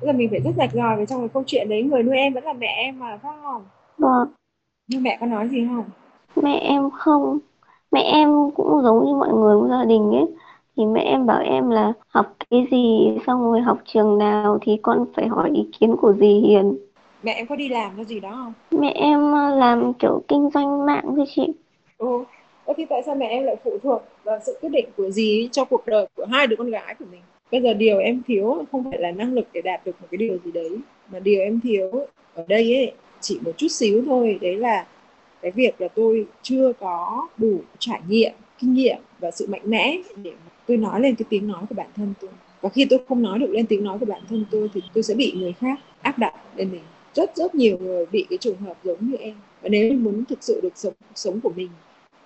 Bây 0.00 0.06
giờ 0.06 0.18
mình 0.18 0.28
phải 0.30 0.40
rất 0.40 0.50
rạch 0.56 0.72
ròi 0.72 0.96
về 0.96 1.06
trong 1.06 1.20
cái 1.20 1.28
câu 1.28 1.42
chuyện 1.46 1.68
đấy. 1.68 1.82
Người 1.82 2.02
nuôi 2.02 2.16
em 2.16 2.32
vẫn 2.32 2.44
là 2.44 2.52
mẹ 2.52 2.74
em 2.76 2.98
mà 2.98 3.18
phải 3.22 3.32
không? 3.42 3.64
Vâng 3.98 4.28
nhưng 4.88 5.02
mẹ 5.02 5.16
có 5.20 5.26
nói 5.26 5.48
gì 5.48 5.66
không? 5.68 5.84
Mẹ 6.42 6.58
em 6.58 6.90
không. 6.90 7.38
Mẹ 7.92 8.00
em 8.02 8.50
cũng 8.50 8.82
giống 8.82 9.06
như 9.06 9.14
mọi 9.14 9.28
người 9.28 9.54
trong 9.54 9.68
gia 9.68 9.84
đình 9.84 10.10
ấy. 10.10 10.26
Thì 10.76 10.84
mẹ 10.86 11.00
em 11.00 11.26
bảo 11.26 11.42
em 11.42 11.70
là 11.70 11.92
học 12.08 12.36
cái 12.50 12.66
gì 12.70 13.10
xong 13.26 13.42
rồi 13.42 13.60
học 13.60 13.78
trường 13.84 14.18
nào 14.18 14.58
thì 14.62 14.78
con 14.82 15.06
phải 15.16 15.26
hỏi 15.26 15.50
ý 15.54 15.68
kiến 15.80 15.96
của 15.96 16.12
dì 16.12 16.40
Hiền. 16.40 16.78
Mẹ 17.22 17.32
em 17.32 17.46
có 17.46 17.56
đi 17.56 17.68
làm 17.68 17.92
cái 17.96 18.04
gì 18.04 18.20
đó 18.20 18.30
không? 18.30 18.80
Mẹ 18.80 18.92
em 18.94 19.32
ờ, 19.32 19.56
làm 19.56 19.94
kiểu 19.94 20.22
kinh 20.28 20.50
doanh 20.54 20.86
mạng 20.86 21.04
thôi 21.16 21.24
chị. 21.28 21.52
Ừ. 21.98 22.24
Thế 22.66 22.74
thì 22.76 22.84
tại 22.84 23.02
sao 23.06 23.14
mẹ 23.14 23.26
em 23.26 23.44
lại 23.44 23.56
phụ 23.64 23.78
thuộc 23.82 24.02
vào 24.24 24.38
sự 24.46 24.58
quyết 24.60 24.68
định 24.68 24.86
của 24.96 25.10
dì 25.10 25.48
cho 25.52 25.64
cuộc 25.64 25.86
đời 25.86 26.06
của 26.16 26.26
hai 26.30 26.46
đứa 26.46 26.56
con 26.56 26.70
gái 26.70 26.94
của 26.98 27.04
mình? 27.10 27.20
Bây 27.52 27.60
giờ 27.60 27.74
điều 27.74 27.98
em 27.98 28.22
thiếu 28.26 28.64
không 28.72 28.84
phải 28.90 29.00
là 29.00 29.10
năng 29.10 29.32
lực 29.32 29.46
để 29.52 29.62
đạt 29.62 29.86
được 29.86 29.92
một 30.00 30.06
cái 30.10 30.18
điều 30.18 30.38
gì 30.44 30.52
đấy 30.52 30.78
mà 31.12 31.18
điều 31.18 31.40
em 31.40 31.60
thiếu 31.60 31.90
ở 32.34 32.44
đây 32.48 32.74
ấy 32.74 32.92
chỉ 33.26 33.38
một 33.44 33.52
chút 33.56 33.68
xíu 33.68 34.02
thôi. 34.06 34.38
Đấy 34.40 34.56
là 34.56 34.86
cái 35.42 35.50
việc 35.50 35.80
là 35.80 35.88
tôi 35.88 36.26
chưa 36.42 36.72
có 36.80 37.28
đủ 37.38 37.60
trải 37.78 38.00
nghiệm, 38.08 38.32
kinh 38.58 38.74
nghiệm 38.74 38.98
và 39.18 39.30
sự 39.30 39.46
mạnh 39.46 39.62
mẽ 39.64 39.98
để 40.22 40.32
tôi 40.66 40.76
nói 40.76 41.00
lên 41.00 41.14
cái 41.14 41.26
tiếng 41.28 41.48
nói 41.48 41.64
của 41.68 41.74
bản 41.74 41.90
thân 41.96 42.14
tôi. 42.20 42.30
Và 42.60 42.68
khi 42.68 42.86
tôi 42.90 42.98
không 43.08 43.22
nói 43.22 43.38
được 43.38 43.50
lên 43.50 43.66
tiếng 43.66 43.84
nói 43.84 43.98
của 43.98 44.06
bản 44.06 44.22
thân 44.28 44.44
tôi 44.50 44.70
thì 44.74 44.82
tôi 44.94 45.02
sẽ 45.02 45.14
bị 45.14 45.32
người 45.32 45.52
khác 45.52 45.78
áp 46.02 46.18
đặt 46.18 46.34
lên 46.56 46.72
mình. 46.72 46.82
Rất 47.14 47.36
rất 47.36 47.54
nhiều 47.54 47.78
người 47.78 48.06
bị 48.06 48.26
cái 48.30 48.38
trường 48.38 48.56
hợp 48.56 48.76
giống 48.84 49.10
như 49.10 49.16
em. 49.16 49.34
Và 49.62 49.68
nếu 49.68 49.92
muốn 49.92 50.24
thực 50.24 50.42
sự 50.42 50.60
được 50.62 50.76
sống 50.76 50.94
sống 51.14 51.40
của 51.40 51.52
mình 51.56 51.68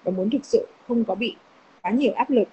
và 0.04 0.10
muốn 0.10 0.30
thực 0.30 0.44
sự 0.44 0.66
không 0.88 1.04
có 1.04 1.14
bị 1.14 1.36
quá 1.82 1.90
nhiều 1.90 2.12
áp 2.12 2.30
lực 2.30 2.48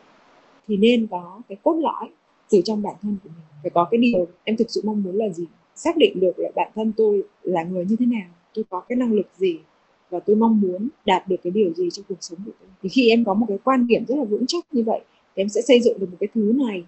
thì 0.67 0.77
nên 0.77 1.07
có 1.11 1.41
cái 1.49 1.57
cốt 1.63 1.73
lõi 1.73 2.09
từ 2.49 2.61
trong 2.65 2.81
bản 2.81 2.95
thân 3.01 3.17
của 3.23 3.29
mình. 3.29 3.45
Phải 3.63 3.69
có 3.69 3.87
cái 3.91 3.97
điều 3.97 4.27
em 4.43 4.57
thực 4.57 4.69
sự 4.71 4.81
mong 4.85 5.03
muốn 5.03 5.15
là 5.15 5.29
gì? 5.29 5.45
Xác 5.75 5.97
định 5.97 6.19
được 6.19 6.39
là 6.39 6.49
bản 6.55 6.71
thân 6.75 6.91
tôi 6.97 7.23
là 7.43 7.63
người 7.63 7.85
như 7.85 7.95
thế 7.99 8.05
nào 8.05 8.27
tôi 8.57 8.65
có 8.69 8.79
cái 8.79 8.95
năng 8.95 9.13
lực 9.13 9.27
gì 9.37 9.59
và 10.09 10.19
tôi 10.19 10.35
mong 10.35 10.61
muốn 10.61 10.89
đạt 11.05 11.27
được 11.27 11.35
cái 11.43 11.51
điều 11.51 11.73
gì 11.73 11.89
trong 11.89 12.05
cuộc 12.09 12.17
sống 12.19 12.39
của 12.45 12.51
tôi? 12.59 12.69
Thì 12.81 12.89
khi 12.89 13.09
em 13.09 13.25
có 13.25 13.33
một 13.33 13.45
cái 13.49 13.57
quan 13.63 13.87
điểm 13.87 14.05
rất 14.07 14.15
là 14.17 14.23
vững 14.23 14.45
chắc 14.47 14.65
như 14.71 14.83
vậy, 14.83 14.99
thì 15.35 15.41
em 15.41 15.49
sẽ 15.49 15.61
xây 15.61 15.79
dựng 15.81 15.99
được 15.99 16.07
một 16.11 16.17
cái 16.19 16.27
thứ 16.35 16.53
này 16.55 16.83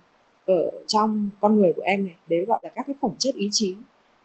ở 0.45 0.71
trong 0.88 1.29
con 1.39 1.55
người 1.55 1.73
của 1.73 1.81
em 1.81 2.05
này, 2.05 2.15
đấy 2.29 2.45
gọi 2.45 2.59
là 2.63 2.69
các 2.69 2.88
cái 2.88 2.95
phẩm 3.01 3.11
chất 3.17 3.35
ý 3.35 3.49
chí. 3.51 3.75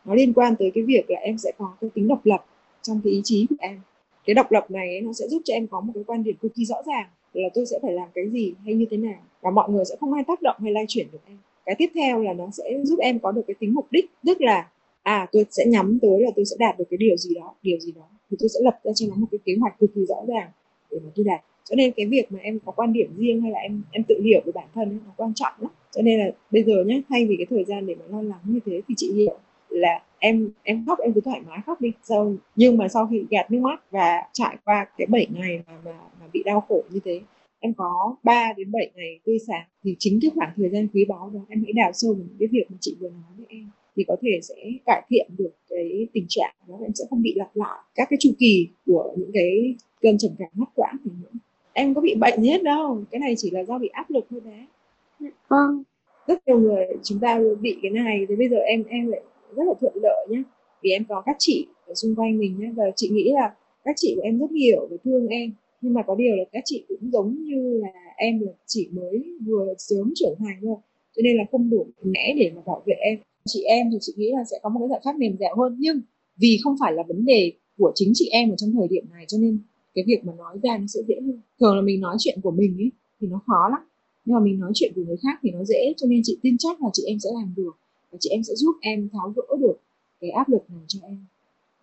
Nó 0.05 0.15
liên 0.15 0.33
quan 0.33 0.57
tới 0.59 0.71
cái 0.75 0.85
việc 0.85 1.11
là 1.11 1.21
em 1.21 1.39
sẽ 1.39 1.53
có 1.59 1.75
cái 1.81 1.91
tính 1.95 2.09
độc 2.09 2.27
lập 2.27 2.45
trong 2.83 3.01
cái 3.05 3.13
ý 3.13 3.21
chí 3.25 3.47
của 3.51 3.57
em. 3.59 3.81
Cái 4.27 4.35
độc 4.35 4.53
lập 4.53 4.71
này 4.71 5.01
nó 5.01 5.13
sẽ 5.13 5.29
giúp 5.29 5.43
cho 5.45 5.55
em 5.55 5.67
có 5.67 5.81
một 5.81 5.93
cái 5.95 6.05
quan 6.05 6.23
điểm 6.23 6.37
cực 6.41 6.55
kỳ 6.55 6.65
rõ 6.65 6.77
ràng 6.87 7.07
là 7.33 7.49
tôi 7.55 7.67
sẽ 7.67 7.79
phải 7.83 7.93
làm 7.93 8.09
cái 8.15 8.31
gì 8.31 8.55
hay 8.65 8.75
như 8.75 8.87
thế 8.91 8.97
nào, 8.97 9.19
và 9.41 9.51
mọi 9.51 9.71
người 9.71 9.85
sẽ 9.85 9.97
không 10.01 10.13
ai 10.13 10.25
tác 10.25 10.43
động 10.43 10.57
hay 10.63 10.73
lai 10.73 10.85
chuyển 10.89 11.07
được 11.13 11.19
em. 11.27 11.39
Cái 11.67 11.75
tiếp 11.79 11.91
theo 11.95 12.23
là 12.23 12.33
nó 12.33 12.51
sẽ 12.53 12.65
giúp 12.85 12.99
em 12.99 13.19
có 13.19 13.33
được 13.33 13.43
cái 13.47 13.55
tính 13.59 13.75
mục 13.75 13.87
đích, 13.91 14.11
tức 14.27 14.41
là 14.41 14.69
à 15.05 15.27
tôi 15.33 15.45
sẽ 15.51 15.65
nhắm 15.67 15.99
tới 16.03 16.21
là 16.21 16.31
tôi 16.37 16.45
sẽ 16.45 16.57
đạt 16.59 16.79
được 16.79 16.85
cái 16.91 16.99
điều 16.99 17.17
gì 17.17 17.35
đó 17.35 17.55
điều 17.63 17.79
gì 17.79 17.93
đó. 17.93 18.09
Thì 18.31 18.37
tôi 18.41 18.49
sẽ 18.49 18.61
lập 18.63 18.79
ra 18.85 18.93
cho 18.95 19.07
nó 19.11 19.17
một 19.17 19.27
cái 19.31 19.39
kế 19.45 19.53
hoạch 19.61 19.79
cực 19.79 19.95
kỳ 19.95 20.07
rõ 20.09 20.17
ràng 20.29 20.51
để 20.91 20.99
mà 21.05 21.11
tôi 21.15 21.25
đạt. 21.25 21.41
Cho 21.65 21.77
nên 21.77 21.93
cái 21.97 22.07
việc 22.07 22.33
mà 22.33 22.39
em 22.43 22.59
có 22.65 22.73
quan 22.73 22.93
điểm 22.93 23.11
riêng 23.17 23.43
hay 23.43 23.53
là 23.53 23.59
em 23.59 23.83
em 23.91 24.03
tự 24.09 24.15
hiểu 24.25 24.41
về 24.47 24.53
bản 24.55 24.69
thân 24.75 24.89
ấy, 24.89 24.99
nó 25.07 25.13
quan 25.17 25.35
trọng 25.35 25.53
lắm. 25.61 25.71
Cho 25.97 26.03
nên 26.03 26.19
là 26.21 26.31
bây 26.51 26.63
giờ 26.63 26.85
nhé 26.87 27.03
thay 27.09 27.27
vì 27.27 27.37
cái 27.37 27.47
thời 27.51 27.65
gian 27.65 27.87
để 27.87 27.95
mà 27.95 28.05
lo 28.09 28.23
lắng 28.23 28.41
như 28.45 28.61
thế 28.67 28.81
thì 28.89 28.95
chị 28.99 29.13
hiểu 29.15 29.39
là 29.69 30.03
em 30.19 30.51
em 30.63 30.85
khóc 30.87 30.99
em 30.99 31.13
cứ 31.13 31.21
thoải 31.21 31.41
mái 31.47 31.59
khóc 31.67 31.81
đi. 31.81 31.93
Sau 32.03 32.35
nhưng 32.57 32.77
mà 32.77 32.89
sau 32.89 33.07
khi 33.11 33.25
gạt 33.31 33.51
nước 33.51 33.61
mắt 33.61 33.91
và 33.91 34.23
trải 34.33 34.57
qua 34.65 34.87
cái 34.99 35.07
7 35.07 35.27
ngày 35.31 35.63
mà, 35.67 35.73
mà 35.85 35.93
mà 36.21 36.27
bị 36.33 36.43
đau 36.43 36.61
khổ 36.61 36.83
như 36.91 37.01
thế 37.05 37.21
em 37.61 37.75
có 37.77 38.17
3 38.23 38.53
đến 38.57 38.73
7 38.73 38.91
ngày 38.95 39.21
tươi 39.25 39.39
sáng 39.47 39.65
thì 39.85 39.97
chính 39.99 40.19
cái 40.23 40.31
khoảng 40.35 40.53
thời 40.57 40.69
gian 40.71 40.89
quý 40.95 41.05
báu 41.09 41.31
đó 41.35 41.41
em 41.49 41.63
hãy 41.65 41.73
đào 41.73 41.93
sâu 41.93 42.13
vào 42.15 42.23
những 42.29 42.37
cái 42.39 42.49
việc 42.53 42.71
mà 42.71 42.77
chị 42.81 42.97
vừa 43.01 43.09
nói 43.09 43.33
với 43.37 43.47
em 43.49 43.71
thì 43.97 44.05
có 44.09 44.17
thể 44.23 44.41
sẽ 44.43 44.55
cải 44.87 45.03
thiện 45.09 45.27
được 45.39 45.53
cái 45.71 46.07
tình 46.13 46.27
trạng 46.29 46.55
đó 46.69 46.75
em 46.83 46.95
sẽ 46.95 47.05
không 47.11 47.23
bị 47.23 47.35
lặp 47.37 47.57
lại 47.57 47.79
các 47.95 48.07
cái 48.11 48.17
chu 48.21 48.31
kỳ 48.39 48.69
của 48.87 49.15
những 49.19 49.31
cái 49.35 49.75
cơn 50.01 50.19
trầm 50.19 50.31
cảm 50.39 50.49
ngắt 50.55 50.69
quãng 50.75 50.97
này 51.05 51.17
nữa. 51.23 51.39
Em 51.73 51.95
có 51.95 52.01
bị 52.01 52.15
bệnh 52.15 52.43
gì 52.43 52.49
hết 52.49 52.63
đâu 52.63 53.05
cái 53.11 53.19
này 53.19 53.35
chỉ 53.37 53.51
là 53.51 53.65
do 53.65 53.79
bị 53.79 53.89
áp 53.89 54.11
lực 54.11 54.27
thôi 54.31 54.41
đấy 54.45 55.31
vâng. 55.49 55.83
Rất 56.27 56.39
nhiều 56.47 56.59
người 56.59 56.87
chúng 57.03 57.19
ta 57.19 57.41
bị 57.61 57.77
cái 57.83 57.91
này 57.91 58.27
thì 58.29 58.37
bây 58.37 58.49
giờ 58.49 58.57
em 58.57 58.85
em 58.89 59.09
lại 59.09 59.23
rất 59.57 59.65
là 59.67 59.75
thuận 59.81 59.93
lợi 60.03 60.27
nhé 60.31 60.43
vì 60.83 60.91
em 60.91 61.05
có 61.09 61.23
các 61.27 61.37
chị 61.39 61.67
ở 61.87 61.95
xung 61.95 62.15
quanh 62.15 62.39
mình 62.39 62.61
nhé 62.61 62.71
và 62.77 62.85
chị 62.97 63.09
nghĩ 63.09 63.33
là 63.33 63.55
các 63.85 63.95
chị 63.97 64.13
của 64.17 64.23
em 64.23 64.39
rất 64.39 64.51
hiểu 64.51 64.89
và 64.91 64.97
thương 65.05 65.29
em. 65.29 65.53
Nhưng 65.81 65.95
mà 65.95 66.03
có 66.03 66.15
điều 66.15 66.37
là 66.37 66.45
các 66.53 66.63
chị 66.65 66.85
cũng 66.89 67.11
giống 67.13 67.45
như 67.45 67.81
là 67.83 67.89
em 68.17 68.41
là 68.41 68.53
chỉ 68.67 68.89
mới 68.93 69.25
vừa 69.47 69.75
sớm 69.79 70.13
trưởng 70.15 70.35
thành 70.39 70.59
thôi 70.63 70.77
cho 71.17 71.21
nên 71.25 71.37
là 71.37 71.45
không 71.53 71.71
đủ 71.71 71.87
mạnh 71.97 72.13
mẽ 72.13 72.35
để 72.39 72.53
mà 72.55 72.63
bảo 72.67 72.83
vệ 72.87 72.95
em 72.95 73.19
chị 73.49 73.63
em 73.63 73.91
thì 73.93 73.99
chị 74.01 74.13
nghĩ 74.17 74.31
là 74.33 74.45
sẽ 74.51 74.59
có 74.63 74.69
một 74.69 74.81
cái 74.81 74.89
giải 74.89 75.01
pháp 75.05 75.17
mềm 75.17 75.37
dẻo 75.37 75.57
hơn. 75.57 75.77
Nhưng 75.79 76.01
vì 76.37 76.59
không 76.65 76.77
phải 76.81 76.93
là 76.93 77.03
vấn 77.09 77.25
đề 77.25 77.53
của 77.79 77.93
chính 77.95 78.13
chị 78.15 78.29
em 78.33 78.51
ở 78.51 78.57
trong 78.57 78.73
thời 78.73 78.89
điểm 78.89 79.05
này, 79.11 79.25
cho 79.29 79.39
nên 79.39 79.59
cái 79.95 80.05
việc 80.07 80.25
mà 80.25 80.33
nói 80.39 80.59
ra 80.63 80.79
nó 80.79 80.87
sẽ 80.87 81.01
dễ 81.09 81.15
hơn. 81.21 81.41
Thường 81.61 81.77
là 81.77 81.83
mình 81.83 82.01
nói 82.01 82.17
chuyện 82.19 82.39
của 82.43 82.51
mình 82.51 82.77
ấy, 82.79 82.91
thì 83.21 83.27
nó 83.27 83.41
khó 83.47 83.69
lắm. 83.71 83.81
Nhưng 84.25 84.35
mà 84.35 84.41
mình 84.41 84.61
nói 84.61 84.73
chuyện 84.75 84.93
của 84.95 85.03
người 85.07 85.17
khác 85.17 85.39
thì 85.43 85.51
nó 85.51 85.65
dễ, 85.65 85.95
cho 85.97 86.07
nên 86.07 86.21
chị 86.25 86.39
tin 86.43 86.59
chắc 86.59 86.83
là 86.83 86.89
chị 86.93 87.03
em 87.07 87.19
sẽ 87.19 87.31
làm 87.35 87.55
được. 87.57 87.73
Và 88.11 88.19
chị 88.21 88.31
em 88.31 88.43
sẽ 88.43 88.55
giúp 88.55 88.77
em 88.81 89.09
tháo 89.13 89.33
gỡ 89.37 89.57
được 89.61 89.77
cái 90.21 90.31
áp 90.31 90.49
lực 90.49 90.63
này 90.69 90.85
cho 90.89 90.99
em. 91.03 91.25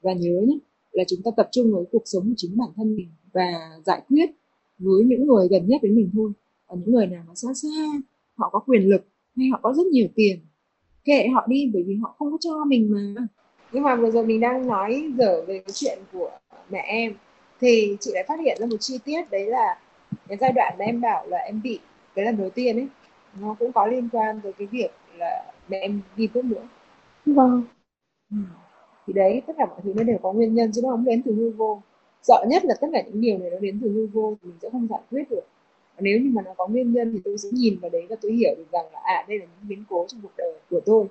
Và 0.02 0.14
nhớ 0.14 0.42
nhé, 0.48 0.58
là 0.92 1.04
chúng 1.08 1.22
ta 1.22 1.32
tập 1.38 1.50
trung 1.52 1.72
với 1.72 1.86
cuộc 1.92 2.04
sống 2.06 2.30
của 2.30 2.34
chính 2.38 2.58
bản 2.58 2.70
thân 2.76 2.96
mình 2.96 3.08
và 3.34 3.52
giải 3.86 4.02
quyết 4.10 4.30
với 4.80 5.04
những 5.04 5.28
người 5.28 5.48
gần 5.48 5.68
nhất 5.68 5.82
với 5.82 5.92
mình 5.92 6.10
thôi. 6.14 6.32
Và 6.68 6.76
những 6.76 6.92
người 6.96 7.08
nào 7.08 7.24
mà 7.28 7.36
xa 7.36 7.50
xa, 7.54 8.02
họ 8.36 8.50
có 8.52 8.60
quyền 8.60 8.90
lực 8.90 9.02
hay 9.36 9.48
họ 9.48 9.60
có 9.64 9.74
rất 9.74 9.88
nhiều 9.88 10.08
tiền 10.16 10.40
kệ 11.06 11.28
họ 11.28 11.46
đi 11.48 11.70
bởi 11.74 11.84
vì 11.84 11.96
họ 12.02 12.16
không 12.20 12.32
có 12.32 12.38
cho 12.42 12.66
mình 12.68 12.92
mà. 12.92 13.28
Nhưng 13.72 13.84
mà 13.84 13.96
vừa 13.96 14.12
rồi 14.12 14.26
mình 14.26 14.40
đang 14.40 14.68
nói 14.68 15.12
dở 15.18 15.42
về 15.48 15.60
cái 15.60 15.74
chuyện 15.74 16.00
của 16.14 16.32
mẹ 16.70 16.84
em 16.88 17.14
thì 17.62 17.98
chị 18.00 18.12
lại 18.14 18.24
phát 18.28 18.40
hiện 18.40 18.58
ra 18.60 18.66
một 18.66 18.78
chi 18.80 19.00
tiết 19.06 19.32
đấy 19.32 19.46
là 19.46 19.80
cái 20.28 20.38
giai 20.42 20.52
đoạn 20.52 20.76
mà 20.80 20.86
em 20.86 21.02
bảo 21.02 21.28
là 21.28 21.38
em 21.38 21.62
bị 21.64 21.80
cái 22.16 22.26
lần 22.26 22.38
đầu 22.38 22.50
tiên 22.50 22.78
ấy 22.78 22.88
nó 23.42 23.56
cũng 23.60 23.72
có 23.72 23.86
liên 23.86 24.10
quan 24.12 24.40
tới 24.44 24.54
cái 24.54 24.68
việc 24.68 24.92
là 25.18 25.52
mẹ 25.70 25.78
em 25.78 26.02
đi 26.16 26.28
thuốc 26.34 26.46
nữa. 26.46 26.68
Vâng. 27.26 27.64
Ừ. 28.32 28.38
thì 29.08 29.14
đấy 29.14 29.42
tất 29.48 29.54
cả 29.58 29.66
mọi 29.66 29.80
thứ 29.84 29.94
nó 29.96 30.04
đều 30.04 30.18
có 30.22 30.34
nguyên 30.34 30.56
nhân 30.56 30.72
chứ 30.74 30.82
nó 30.84 30.90
không 30.90 31.06
đến 31.06 31.22
từ 31.26 31.34
hư 31.36 31.50
vô. 31.50 31.82
Sợ 32.22 32.46
nhất 32.50 32.66
là 32.66 32.76
tất 32.82 32.88
cả 32.94 33.02
những 33.02 33.22
điều 33.22 33.38
này 33.38 33.50
nó 33.50 33.60
đến 33.60 33.80
từ 33.84 33.92
hư 33.92 34.08
vô 34.08 34.36
thì 34.42 34.50
mình 34.50 34.58
sẽ 34.62 34.70
không 34.72 34.88
giải 34.90 35.00
quyết 35.12 35.30
được 35.30 35.44
nếu 36.00 36.20
như 36.20 36.30
mà 36.34 36.42
nó 36.46 36.54
có 36.58 36.68
nguyên 36.68 36.94
nhân 36.94 37.14
thì 37.14 37.20
tôi 37.26 37.38
sẽ 37.38 37.50
nhìn 37.52 37.80
vào 37.80 37.90
đấy 37.90 38.06
và 38.10 38.16
tôi 38.22 38.32
hiểu 38.32 38.56
được 38.58 38.66
rằng 38.72 38.86
là 38.94 39.00
à 39.04 39.26
đây 39.28 39.40
là 39.40 39.46
những 39.46 39.70
biến 39.70 39.84
cố 39.90 40.06
trong 40.08 40.22
cuộc 40.24 40.32
đời 40.38 40.54
của 40.70 40.80
tôi. 40.86 41.06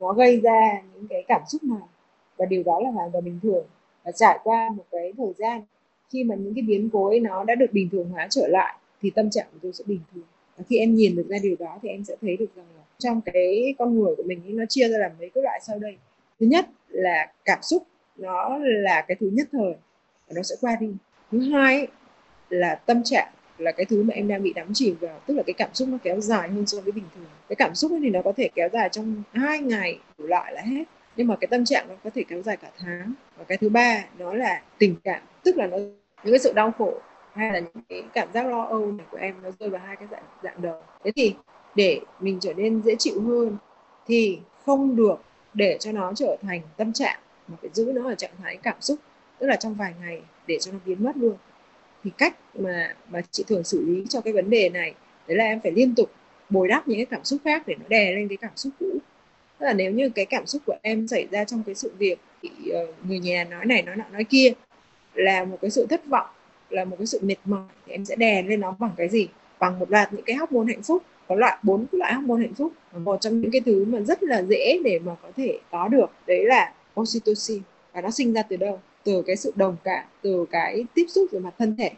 Nó 0.00 0.12
gây 0.12 0.40
ra 0.40 0.82
những 0.94 1.08
cái 1.08 1.24
cảm 1.28 1.42
xúc 1.48 1.64
nào? 1.64 1.88
Và 2.36 2.46
điều 2.46 2.62
đó 2.62 2.80
là 2.80 2.90
hoàn 2.90 3.12
toàn 3.12 3.24
bình 3.24 3.38
thường. 3.42 3.66
Và 4.04 4.12
trải 4.12 4.38
qua 4.44 4.68
một 4.76 4.84
cái 4.90 5.12
thời 5.16 5.32
gian, 5.38 5.62
khi 6.10 6.24
mà 6.24 6.34
những 6.34 6.54
cái 6.54 6.62
biến 6.62 6.90
cố 6.92 7.06
ấy 7.06 7.20
nó 7.20 7.44
đã 7.44 7.54
được 7.54 7.72
bình 7.72 7.88
thường 7.92 8.10
hóa 8.10 8.26
trở 8.30 8.46
lại, 8.48 8.76
thì 9.02 9.10
tâm 9.10 9.30
trạng 9.30 9.46
của 9.52 9.58
tôi 9.62 9.72
sẽ 9.72 9.84
bình 9.86 10.00
thường. 10.14 10.24
Và 10.56 10.64
khi 10.68 10.78
em 10.78 10.94
nhìn 10.94 11.16
được 11.16 11.26
ra 11.28 11.36
điều 11.42 11.56
đó 11.58 11.78
thì 11.82 11.88
em 11.88 12.04
sẽ 12.04 12.16
thấy 12.20 12.36
được 12.36 12.56
rằng 12.56 12.66
là 12.76 12.82
trong 12.98 13.20
cái 13.20 13.74
con 13.78 13.98
người 13.98 14.16
của 14.16 14.22
mình 14.22 14.40
nó 14.46 14.64
chia 14.68 14.88
ra 14.88 14.98
làm 14.98 15.10
mấy 15.18 15.30
cái 15.30 15.42
loại 15.42 15.60
sau 15.62 15.78
đây. 15.78 15.96
Thứ 16.40 16.46
nhất 16.46 16.66
là 16.88 17.32
cảm 17.44 17.58
xúc, 17.62 17.82
nó 18.16 18.58
là 18.58 19.04
cái 19.08 19.16
thứ 19.20 19.30
nhất 19.32 19.48
thời, 19.52 19.74
và 20.28 20.32
nó 20.36 20.42
sẽ 20.42 20.54
qua 20.60 20.76
đi. 20.80 20.88
Thứ 21.30 21.40
hai 21.40 21.86
là 22.50 22.74
tâm 22.74 23.02
trạng 23.04 23.32
là 23.58 23.72
cái 23.72 23.86
thứ 23.86 24.02
mà 24.02 24.14
em 24.14 24.28
đang 24.28 24.42
bị 24.42 24.52
đắm 24.52 24.66
chìm 24.74 24.96
vào. 25.00 25.20
Tức 25.26 25.34
là 25.34 25.42
cái 25.46 25.54
cảm 25.54 25.70
xúc 25.74 25.88
nó 25.88 25.98
kéo 26.02 26.20
dài 26.20 26.48
hơn 26.48 26.66
so 26.66 26.80
với 26.80 26.92
bình 26.92 27.04
thường. 27.14 27.24
Cái 27.48 27.56
cảm 27.56 27.74
xúc 27.74 27.92
thì 28.02 28.10
nó 28.10 28.22
có 28.24 28.32
thể 28.36 28.48
kéo 28.54 28.68
dài 28.72 28.88
trong 28.92 29.22
hai 29.32 29.58
ngày 29.58 29.98
đủ 30.18 30.26
lại 30.26 30.52
là 30.52 30.62
hết. 30.62 30.84
Nhưng 31.16 31.26
mà 31.26 31.36
cái 31.40 31.48
tâm 31.48 31.64
trạng 31.64 31.88
nó 31.88 31.94
có 32.04 32.10
thể 32.14 32.24
kéo 32.28 32.42
dài 32.42 32.56
cả 32.56 32.70
tháng. 32.78 33.12
Và 33.36 33.44
cái 33.44 33.58
thứ 33.58 33.68
ba, 33.68 34.04
nó 34.18 34.34
là 34.34 34.62
tình 34.78 34.96
cảm. 35.04 35.22
Tức 35.42 35.56
là 35.56 35.66
nó, 35.66 35.76
những 35.76 36.32
cái 36.32 36.38
sự 36.38 36.52
đau 36.52 36.70
khổ 36.78 37.00
hay 37.32 37.52
là 37.52 37.60
những 37.60 37.84
cái 37.88 38.02
cảm 38.12 38.28
giác 38.34 38.46
lo 38.46 38.62
âu 38.62 38.92
này 38.92 39.06
của 39.10 39.18
em 39.18 39.34
nó 39.42 39.50
rơi 39.60 39.70
vào 39.70 39.82
hai 39.86 39.96
cái 39.96 40.08
dạng 40.10 40.24
dạng 40.42 40.62
đầu. 40.62 40.82
Thế 41.04 41.12
thì 41.16 41.34
để 41.74 42.00
mình 42.20 42.38
trở 42.40 42.54
nên 42.54 42.82
dễ 42.82 42.94
chịu 42.98 43.20
hơn 43.20 43.56
thì 44.06 44.38
không 44.66 44.96
được 44.96 45.16
để 45.54 45.76
cho 45.80 45.92
nó 45.92 46.12
trở 46.16 46.36
thành 46.42 46.60
tâm 46.76 46.92
trạng, 46.92 47.18
mà 47.48 47.56
phải 47.60 47.70
giữ 47.72 47.92
nó 47.94 48.08
ở 48.08 48.14
trạng 48.14 48.30
thái 48.42 48.56
cảm 48.56 48.76
xúc. 48.80 48.98
Tức 49.38 49.46
là 49.46 49.56
trong 49.56 49.74
vài 49.74 49.94
ngày 50.00 50.22
để 50.46 50.58
cho 50.60 50.72
nó 50.72 50.78
biến 50.86 51.04
mất 51.04 51.16
luôn 51.16 51.36
thì 52.04 52.10
cách 52.18 52.36
mà 52.54 52.94
mà 53.10 53.20
chị 53.30 53.44
thường 53.48 53.64
xử 53.64 53.84
lý 53.86 54.04
cho 54.08 54.20
cái 54.20 54.32
vấn 54.32 54.50
đề 54.50 54.68
này. 54.68 54.94
Đấy 55.28 55.36
là 55.36 55.44
em 55.44 55.60
phải 55.60 55.72
liên 55.72 55.94
tục 55.94 56.10
bồi 56.50 56.68
đắp 56.68 56.88
những 56.88 56.98
cái 56.98 57.06
cảm 57.06 57.24
xúc 57.24 57.40
khác 57.44 57.62
để 57.66 57.74
nó 57.74 57.88
đè 57.88 58.12
lên 58.12 58.28
cái 58.28 58.36
cảm 58.36 58.50
xúc 58.56 58.72
cũ. 58.80 58.98
Tức 59.58 59.66
là 59.66 59.72
nếu 59.72 59.92
như 59.92 60.08
cái 60.08 60.26
cảm 60.26 60.46
xúc 60.46 60.62
của 60.66 60.76
em 60.82 61.08
xảy 61.08 61.26
ra 61.30 61.44
trong 61.44 61.62
cái 61.66 61.74
sự 61.74 61.92
việc 61.98 62.18
thì 62.42 62.50
ờ, 62.72 62.86
người 63.08 63.18
nhà 63.18 63.44
nói 63.44 63.66
này, 63.66 63.82
nói 63.82 63.96
nọ, 63.96 64.04
nói 64.12 64.24
kia 64.24 64.52
là 65.14 65.44
một 65.44 65.58
cái 65.62 65.70
sự 65.70 65.86
thất 65.86 66.06
vọng, 66.06 66.26
là 66.70 66.84
một 66.84 66.96
cái 66.98 67.06
sự 67.06 67.20
mệt 67.22 67.36
mỏi 67.44 67.68
thì 67.86 67.92
em 67.92 68.04
sẽ 68.04 68.16
đè 68.16 68.42
lên 68.42 68.60
nó 68.60 68.76
bằng 68.78 68.90
cái 68.96 69.08
gì? 69.08 69.28
Bằng 69.58 69.78
một 69.78 69.90
loạt 69.90 70.12
những 70.12 70.24
cái 70.24 70.36
hormone 70.36 70.72
hạnh 70.72 70.82
phúc. 70.82 71.02
Có 71.28 71.34
loại, 71.34 71.58
bốn 71.62 71.86
loại 71.92 72.14
hormone 72.14 72.40
hạnh 72.40 72.54
phúc. 72.54 72.72
Một 72.96 73.20
trong 73.20 73.40
những 73.40 73.50
cái 73.50 73.60
thứ 73.60 73.84
mà 73.84 74.00
rất 74.00 74.22
là 74.22 74.42
dễ 74.42 74.80
để 74.84 74.98
mà 74.98 75.14
có 75.22 75.28
thể 75.36 75.58
có 75.70 75.88
được, 75.88 76.06
đấy 76.26 76.44
là 76.44 76.74
oxytocin. 77.00 77.62
Và 77.92 78.00
nó 78.00 78.10
sinh 78.10 78.32
ra 78.32 78.42
từ 78.42 78.56
đâu? 78.56 78.80
Từ 79.06 79.22
cái 79.26 79.36
sự 79.36 79.52
đồng 79.56 79.76
cảm 79.84 80.04
từ 80.22 80.46
cái 80.50 80.84
tiếp 80.94 81.04
xúc 81.08 81.26
về 81.32 81.38
mặt 81.38 81.54
thân 81.58 81.76
thể. 81.76 81.90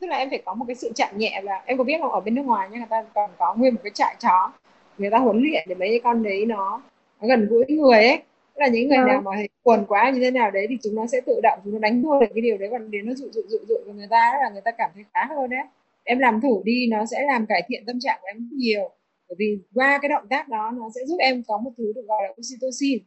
Tức 0.00 0.06
là 0.06 0.16
em 0.16 0.30
phải 0.30 0.42
có 0.44 0.54
một 0.54 0.64
cái 0.68 0.74
sự 0.74 0.92
chạm 0.94 1.18
nhẹ 1.18 1.42
và 1.44 1.62
em 1.66 1.78
có 1.78 1.84
biết 1.84 1.98
không? 2.00 2.12
Ở 2.12 2.20
bên 2.20 2.34
nước 2.34 2.42
ngoài 2.42 2.68
nhá 2.70 2.78
người 2.78 2.86
ta 2.90 3.04
còn 3.14 3.30
có 3.38 3.54
nguyên 3.54 3.74
một 3.74 3.80
cái 3.84 3.90
trại 3.94 4.16
chó. 4.20 4.52
Người 4.98 5.10
ta 5.10 5.18
huấn 5.18 5.42
luyện 5.42 5.64
để 5.68 5.74
mấy 5.74 5.88
cái 5.88 6.00
con 6.04 6.22
đấy 6.22 6.46
nó, 6.46 6.82
nó 7.20 7.28
gần 7.28 7.46
gũi 7.48 7.64
người 7.68 7.98
ấy. 7.98 8.16
Tức 8.54 8.60
là 8.60 8.68
những 8.68 8.88
người 8.88 8.98
ừ. 8.98 9.04
nào 9.06 9.20
mà 9.20 9.30
quần 9.62 9.84
quá 9.88 10.10
như 10.10 10.20
thế 10.20 10.30
nào 10.30 10.50
đấy 10.50 10.66
thì 10.68 10.78
chúng 10.82 10.94
nó 10.94 11.06
sẽ 11.06 11.20
tự 11.20 11.40
động 11.42 11.58
chúng 11.64 11.72
nó 11.72 11.78
đánh 11.78 12.02
thua 12.02 12.20
được 12.20 12.26
cái 12.34 12.42
điều 12.42 12.58
đấy 12.58 12.68
còn 12.72 12.90
đến 12.90 13.06
nó 13.06 13.14
dụ 13.14 13.26
dụ 13.32 13.42
dụ 13.48 13.58
dụ 13.68 13.76
của 13.86 13.92
người 13.92 14.06
ta 14.10 14.32
là 14.42 14.50
người 14.52 14.62
ta 14.64 14.70
cảm 14.70 14.90
thấy 14.94 15.04
khá 15.14 15.24
hơn 15.24 15.50
đấy. 15.50 15.64
Em 16.04 16.18
làm 16.18 16.40
thử 16.40 16.60
đi 16.64 16.86
nó 16.90 17.06
sẽ 17.06 17.22
làm 17.26 17.46
cải 17.46 17.62
thiện 17.68 17.82
tâm 17.86 17.98
trạng 18.00 18.18
của 18.20 18.26
em 18.26 18.36
rất 18.36 18.56
nhiều. 18.56 18.90
Bởi 19.28 19.36
vì 19.38 19.58
qua 19.74 19.98
cái 20.02 20.08
động 20.08 20.26
tác 20.30 20.48
đó 20.48 20.72
nó 20.76 20.90
sẽ 20.94 21.00
giúp 21.06 21.16
em 21.18 21.42
có 21.48 21.58
một 21.58 21.70
thứ 21.78 21.92
được 21.94 22.04
gọi 22.08 22.22
là 22.22 22.28
oxytocin 22.40 22.98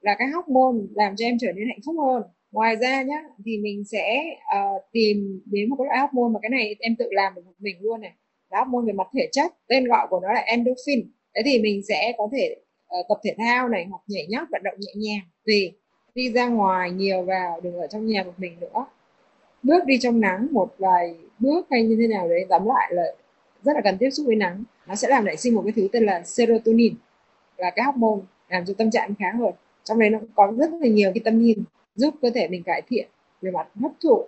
là 0.00 0.16
cái 0.18 0.28
hormone 0.28 0.84
làm 0.94 1.16
cho 1.16 1.26
em 1.26 1.36
trở 1.40 1.52
nên 1.52 1.68
hạnh 1.68 1.80
phúc 1.86 1.96
hơn 2.06 2.22
ngoài 2.52 2.76
ra 2.76 3.02
nhá 3.02 3.22
thì 3.44 3.58
mình 3.58 3.84
sẽ 3.84 4.24
uh, 4.58 4.82
tìm 4.92 5.40
đến 5.46 5.70
một 5.70 5.76
cái 5.78 5.86
loại 5.86 5.98
hormone 5.98 6.32
mà 6.32 6.40
cái 6.42 6.50
này 6.50 6.76
em 6.78 6.96
tự 6.96 7.08
làm 7.10 7.34
được 7.34 7.42
một 7.46 7.52
mình 7.58 7.76
luôn 7.80 8.00
này. 8.00 8.12
Là 8.50 8.58
hormone 8.58 8.86
về 8.86 8.92
mặt 8.92 9.06
thể 9.14 9.28
chất 9.32 9.52
tên 9.66 9.88
gọi 9.88 10.06
của 10.10 10.20
nó 10.20 10.32
là 10.32 10.40
endorphin. 10.40 11.10
Thế 11.34 11.42
thì 11.44 11.58
mình 11.58 11.82
sẽ 11.88 12.12
có 12.18 12.28
thể 12.32 12.56
uh, 13.00 13.06
tập 13.08 13.18
thể 13.24 13.34
thao 13.38 13.68
này 13.68 13.86
hoặc 13.90 14.02
nhảy 14.06 14.26
nhót 14.28 14.48
vận 14.50 14.62
động 14.62 14.74
nhẹ 14.78 14.92
nhàng 14.96 15.22
tùy. 15.46 15.72
Đi 16.14 16.32
ra 16.32 16.48
ngoài 16.48 16.90
nhiều 16.90 17.22
vào 17.22 17.60
đừng 17.60 17.74
ở 17.74 17.86
trong 17.86 18.06
nhà 18.06 18.22
một 18.22 18.34
mình 18.36 18.60
nữa. 18.60 18.86
Bước 19.62 19.84
đi 19.84 19.98
trong 19.98 20.20
nắng 20.20 20.48
một 20.50 20.74
vài 20.78 21.14
bước 21.38 21.66
hay 21.70 21.82
như 21.82 21.96
thế 22.00 22.06
nào 22.06 22.28
đấy 22.28 22.46
tóm 22.48 22.66
lại 22.66 22.92
là 22.94 23.04
rất 23.62 23.72
là 23.74 23.80
cần 23.84 23.96
tiếp 23.98 24.10
xúc 24.10 24.26
với 24.26 24.36
nắng. 24.36 24.64
Nó 24.86 24.94
sẽ 24.94 25.08
làm 25.08 25.24
nảy 25.24 25.36
sinh 25.36 25.54
một 25.54 25.62
cái 25.64 25.72
thứ 25.76 25.88
tên 25.92 26.04
là 26.04 26.22
serotonin 26.24 26.94
là 27.56 27.70
cái 27.70 27.84
hormone 27.84 28.20
làm 28.48 28.64
cho 28.66 28.74
tâm 28.78 28.90
trạng 28.90 29.14
khá 29.18 29.32
hơn. 29.38 29.52
Trong 29.84 29.98
đấy 29.98 30.10
nó 30.10 30.18
có 30.34 30.52
rất 30.58 30.70
là 30.80 30.88
nhiều 30.88 31.12
vitamin 31.14 31.58
giúp 31.98 32.14
cơ 32.22 32.30
thể 32.30 32.48
mình 32.48 32.62
cải 32.62 32.82
thiện 32.88 33.08
về 33.42 33.50
mặt 33.50 33.68
hấp 33.80 33.92
thụ. 34.02 34.24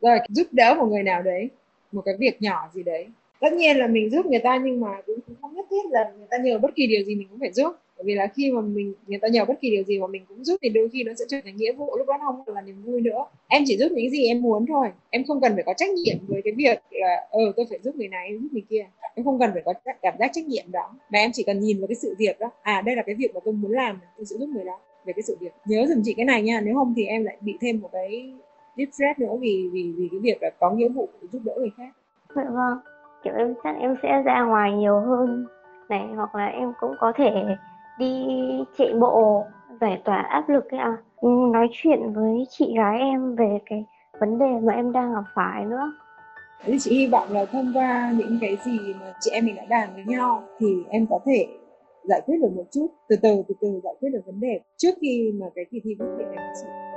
Rồi, 0.00 0.18
giúp 0.28 0.46
đỡ 0.52 0.74
một 0.78 0.86
người 0.86 1.02
nào 1.02 1.22
đấy, 1.22 1.48
một 1.92 2.02
cái 2.04 2.14
việc 2.18 2.42
nhỏ 2.42 2.70
gì 2.74 2.82
đấy. 2.82 3.06
Tất 3.40 3.52
nhiên 3.52 3.76
là 3.76 3.86
mình 3.86 4.10
giúp 4.10 4.26
người 4.26 4.38
ta 4.38 4.60
nhưng 4.64 4.80
mà 4.80 4.88
cũng 5.06 5.18
không 5.40 5.54
nhất 5.54 5.66
thiết 5.70 5.90
là 5.90 6.12
người 6.18 6.26
ta 6.30 6.36
nhờ 6.38 6.58
bất 6.58 6.74
kỳ 6.74 6.86
điều 6.86 7.02
gì 7.04 7.14
mình 7.14 7.28
cũng 7.30 7.40
phải 7.40 7.52
giúp. 7.52 7.72
Bởi 7.96 8.04
vì 8.04 8.14
là 8.14 8.26
khi 8.26 8.50
mà 8.50 8.60
mình, 8.60 8.94
người 9.06 9.18
ta 9.18 9.28
nhờ 9.28 9.44
bất 9.44 9.54
kỳ 9.60 9.70
điều 9.70 9.82
gì 9.82 9.98
mà 9.98 10.06
mình 10.06 10.24
cũng 10.28 10.44
giúp 10.44 10.56
thì 10.62 10.68
đôi 10.68 10.88
khi 10.92 11.04
nó 11.04 11.12
sẽ 11.18 11.24
trở 11.28 11.36
thành 11.44 11.56
nghĩa 11.56 11.72
vụ, 11.72 11.96
lúc 11.96 12.06
đó 12.06 12.14
không 12.20 12.54
là 12.54 12.60
niềm 12.60 12.82
vui 12.82 13.00
nữa. 13.00 13.26
Em 13.48 13.62
chỉ 13.66 13.76
giúp 13.76 13.92
những 13.92 14.10
gì 14.10 14.26
em 14.26 14.42
muốn 14.42 14.66
thôi. 14.66 14.88
Em 15.10 15.24
không 15.26 15.40
cần 15.40 15.54
phải 15.54 15.62
có 15.66 15.74
trách 15.76 15.90
nhiệm 15.90 16.16
với 16.28 16.42
cái 16.44 16.52
việc 16.56 16.78
là 16.90 17.26
ờ 17.30 17.52
tôi 17.56 17.66
phải 17.70 17.78
giúp 17.82 17.96
người 17.96 18.08
này, 18.08 18.38
giúp 18.42 18.48
người 18.52 18.62
kia. 18.70 18.86
Em 19.14 19.24
không 19.24 19.38
cần 19.38 19.50
phải 19.52 19.62
có 19.64 19.72
cảm 20.02 20.14
giác 20.18 20.30
trách 20.32 20.44
nhiệm 20.44 20.64
đó. 20.72 20.94
Mà 21.10 21.18
em 21.18 21.30
chỉ 21.34 21.42
cần 21.42 21.60
nhìn 21.60 21.80
vào 21.80 21.86
cái 21.86 21.94
sự 21.94 22.14
việc 22.18 22.38
đó. 22.38 22.50
À 22.62 22.82
đây 22.86 22.96
là 22.96 23.02
cái 23.02 23.14
việc 23.14 23.34
mà 23.34 23.40
tôi 23.44 23.54
muốn 23.54 23.72
làm, 23.72 24.00
tôi 24.16 24.26
sẽ 24.26 24.36
giúp 24.36 24.48
người 24.48 24.64
đó 24.64 24.78
về 25.04 25.12
cái 25.12 25.22
sự 25.22 25.36
việc. 25.40 25.52
Nhớ 25.64 25.86
dùm 25.88 26.02
chị 26.04 26.14
cái 26.14 26.24
này 26.24 26.42
nha 26.42 26.60
nếu 26.64 26.74
không 26.74 26.94
thì 26.96 27.04
em 27.06 27.24
lại 27.24 27.36
bị 27.40 27.58
thêm 27.60 27.80
một 27.80 27.88
cái 27.92 28.34
deep 28.76 28.88
stress 28.92 29.18
nữa 29.18 29.36
vì 29.40 29.70
vì 29.72 29.92
vì 29.96 30.08
cái 30.10 30.20
việc 30.20 30.42
là 30.42 30.50
có 30.60 30.70
nghĩa 30.70 30.88
vụ 30.88 31.08
giúp 31.32 31.42
đỡ 31.44 31.52
người 31.58 31.70
khác. 31.76 31.90
Dạ 32.36 32.44
vâng. 32.44 32.78
Kiểu 33.24 33.34
em 33.34 33.54
chắc 33.64 33.76
em 33.80 33.96
sẽ 34.02 34.22
ra 34.22 34.44
ngoài 34.44 34.72
nhiều 34.72 35.00
hơn 35.00 35.46
này 35.88 36.06
hoặc 36.16 36.34
là 36.34 36.46
em 36.46 36.72
cũng 36.80 36.94
có 37.00 37.12
thể 37.16 37.30
đi 37.98 38.26
chạy 38.78 38.94
bộ 39.00 39.44
giải 39.80 40.02
tỏa 40.04 40.16
áp 40.16 40.48
lực 40.48 40.70
ấy 40.70 40.80
à 40.80 40.96
nói 41.52 41.68
chuyện 41.72 42.12
với 42.12 42.44
chị 42.50 42.74
gái 42.76 42.98
em 42.98 43.34
về 43.36 43.58
cái 43.66 43.84
vấn 44.20 44.38
đề 44.38 44.60
mà 44.62 44.72
em 44.72 44.92
đang 44.92 45.14
gặp 45.14 45.24
phải 45.34 45.64
nữa. 45.64 45.92
Thì 46.64 46.78
chị 46.78 46.98
hy 46.98 47.06
vọng 47.06 47.28
là 47.30 47.44
thông 47.44 47.72
qua 47.74 48.12
những 48.16 48.38
cái 48.40 48.56
gì 48.64 48.94
mà 49.00 49.12
chị 49.20 49.30
em 49.30 49.46
mình 49.46 49.56
đã 49.56 49.62
bàn 49.70 49.88
với 49.94 50.04
nhau 50.04 50.42
thì 50.58 50.66
em 50.90 51.06
có 51.10 51.20
thể 51.26 51.46
giải 52.08 52.20
quyết 52.26 52.36
được 52.42 52.52
một 52.56 52.64
chút, 52.72 52.86
từ 53.08 53.16
từ 53.22 53.42
từ 53.48 53.54
từ 53.60 53.80
giải 53.84 53.94
quyết 54.00 54.10
được 54.12 54.20
vấn 54.26 54.40
đề. 54.40 54.60
Trước 54.76 54.94
khi 55.00 55.32
mà 55.40 55.46
cái 55.54 55.64
kỳ 55.70 55.80
thi 55.84 55.90
quốc 55.98 56.08
tế 56.18 56.24
này 56.24 56.46
chị 56.60 56.93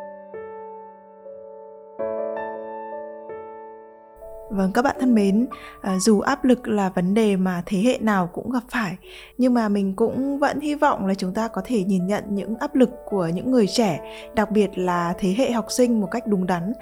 Vâng 4.49 4.71
các 4.71 4.81
bạn 4.81 4.95
thân 4.99 5.15
mến, 5.15 5.47
à, 5.81 5.99
dù 5.99 6.19
áp 6.19 6.43
lực 6.43 6.67
là 6.67 6.89
vấn 6.89 7.13
đề 7.13 7.35
mà 7.35 7.63
thế 7.65 7.77
hệ 7.77 7.97
nào 8.01 8.29
cũng 8.33 8.51
gặp 8.51 8.63
phải, 8.69 8.97
nhưng 9.37 9.53
mà 9.53 9.69
mình 9.69 9.93
cũng 9.95 10.39
vẫn 10.39 10.59
hy 10.59 10.75
vọng 10.75 11.05
là 11.05 11.13
chúng 11.13 11.33
ta 11.33 11.47
có 11.47 11.61
thể 11.65 11.83
nhìn 11.83 12.07
nhận 12.07 12.23
những 12.29 12.55
áp 12.55 12.75
lực 12.75 12.89
của 13.05 13.27
những 13.27 13.51
người 13.51 13.67
trẻ, 13.67 13.99
đặc 14.35 14.51
biệt 14.51 14.77
là 14.77 15.13
thế 15.19 15.35
hệ 15.37 15.51
học 15.51 15.65
sinh 15.69 16.01
một 16.01 16.07
cách 16.11 16.27
đúng 16.27 16.47
đắn. 16.47 16.73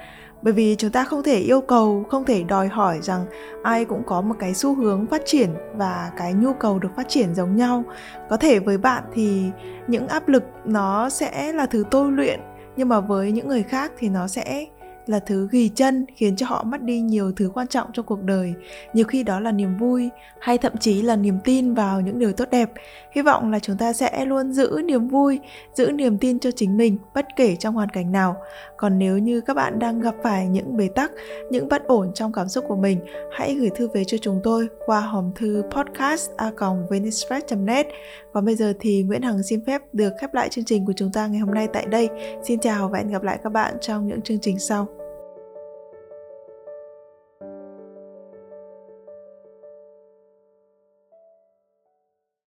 Bởi 0.42 0.52
vì 0.52 0.76
chúng 0.78 0.90
ta 0.90 1.04
không 1.04 1.22
thể 1.22 1.38
yêu 1.38 1.60
cầu, 1.60 2.04
không 2.10 2.24
thể 2.24 2.42
đòi 2.42 2.68
hỏi 2.68 2.98
rằng 3.02 3.26
ai 3.62 3.84
cũng 3.84 4.02
có 4.06 4.20
một 4.20 4.34
cái 4.38 4.54
xu 4.54 4.74
hướng 4.74 5.06
phát 5.06 5.22
triển 5.24 5.50
và 5.74 6.10
cái 6.16 6.32
nhu 6.32 6.52
cầu 6.52 6.78
được 6.78 6.90
phát 6.96 7.08
triển 7.08 7.34
giống 7.34 7.56
nhau. 7.56 7.84
Có 8.28 8.36
thể 8.36 8.58
với 8.58 8.78
bạn 8.78 9.04
thì 9.14 9.42
những 9.88 10.08
áp 10.08 10.28
lực 10.28 10.42
nó 10.64 11.08
sẽ 11.08 11.52
là 11.52 11.66
thứ 11.66 11.84
tôi 11.90 12.12
luyện, 12.12 12.40
nhưng 12.76 12.88
mà 12.88 13.00
với 13.00 13.32
những 13.32 13.48
người 13.48 13.62
khác 13.62 13.92
thì 13.98 14.08
nó 14.08 14.26
sẽ 14.26 14.66
là 15.06 15.18
thứ 15.18 15.48
ghi 15.50 15.68
chân 15.68 16.06
khiến 16.16 16.36
cho 16.36 16.46
họ 16.46 16.62
mất 16.62 16.82
đi 16.82 17.00
nhiều 17.00 17.32
thứ 17.32 17.50
quan 17.54 17.66
trọng 17.66 17.92
trong 17.92 18.06
cuộc 18.06 18.22
đời. 18.22 18.54
Nhiều 18.92 19.04
khi 19.04 19.22
đó 19.22 19.40
là 19.40 19.52
niềm 19.52 19.76
vui, 19.76 20.10
hay 20.40 20.58
thậm 20.58 20.76
chí 20.76 21.02
là 21.02 21.16
niềm 21.16 21.38
tin 21.44 21.74
vào 21.74 22.00
những 22.00 22.18
điều 22.18 22.32
tốt 22.32 22.50
đẹp. 22.50 22.70
Hy 23.12 23.22
vọng 23.22 23.50
là 23.50 23.58
chúng 23.58 23.76
ta 23.76 23.92
sẽ 23.92 24.24
luôn 24.24 24.52
giữ 24.52 24.80
niềm 24.84 25.08
vui, 25.08 25.40
giữ 25.74 25.90
niềm 25.90 26.18
tin 26.18 26.38
cho 26.38 26.50
chính 26.50 26.76
mình, 26.76 26.98
bất 27.14 27.26
kể 27.36 27.56
trong 27.56 27.74
hoàn 27.74 27.88
cảnh 27.88 28.12
nào 28.12 28.36
còn 28.76 28.98
nếu 28.98 29.18
như 29.18 29.40
các 29.40 29.54
bạn 29.54 29.78
đang 29.78 30.00
gặp 30.00 30.14
phải 30.22 30.48
những 30.48 30.76
bế 30.76 30.88
tắc, 30.88 31.10
những 31.50 31.68
bất 31.68 31.86
ổn 31.86 32.12
trong 32.14 32.32
cảm 32.32 32.48
xúc 32.48 32.64
của 32.68 32.76
mình, 32.76 33.00
hãy 33.32 33.54
gửi 33.54 33.70
thư 33.70 33.88
về 33.88 34.04
cho 34.04 34.18
chúng 34.18 34.40
tôi 34.42 34.68
qua 34.86 35.00
hòm 35.00 35.32
thư 35.34 35.62
podcast 35.70 36.30
a 36.36 36.50
net 37.56 37.86
còn 38.32 38.44
bây 38.44 38.56
giờ 38.56 38.72
thì 38.80 39.02
Nguyễn 39.02 39.22
Hằng 39.22 39.42
xin 39.42 39.64
phép 39.64 39.82
được 39.92 40.12
khép 40.20 40.34
lại 40.34 40.48
chương 40.48 40.64
trình 40.64 40.86
của 40.86 40.92
chúng 40.96 41.12
ta 41.12 41.26
ngày 41.26 41.40
hôm 41.40 41.54
nay 41.54 41.68
tại 41.72 41.86
đây. 41.86 42.08
Xin 42.42 42.60
chào 42.60 42.88
và 42.88 42.98
hẹn 42.98 43.08
gặp 43.08 43.22
lại 43.22 43.38
các 43.44 43.52
bạn 43.52 43.74
trong 43.80 44.06
những 44.06 44.22
chương 44.22 44.38
trình 44.40 44.58
sau. 44.58 45.05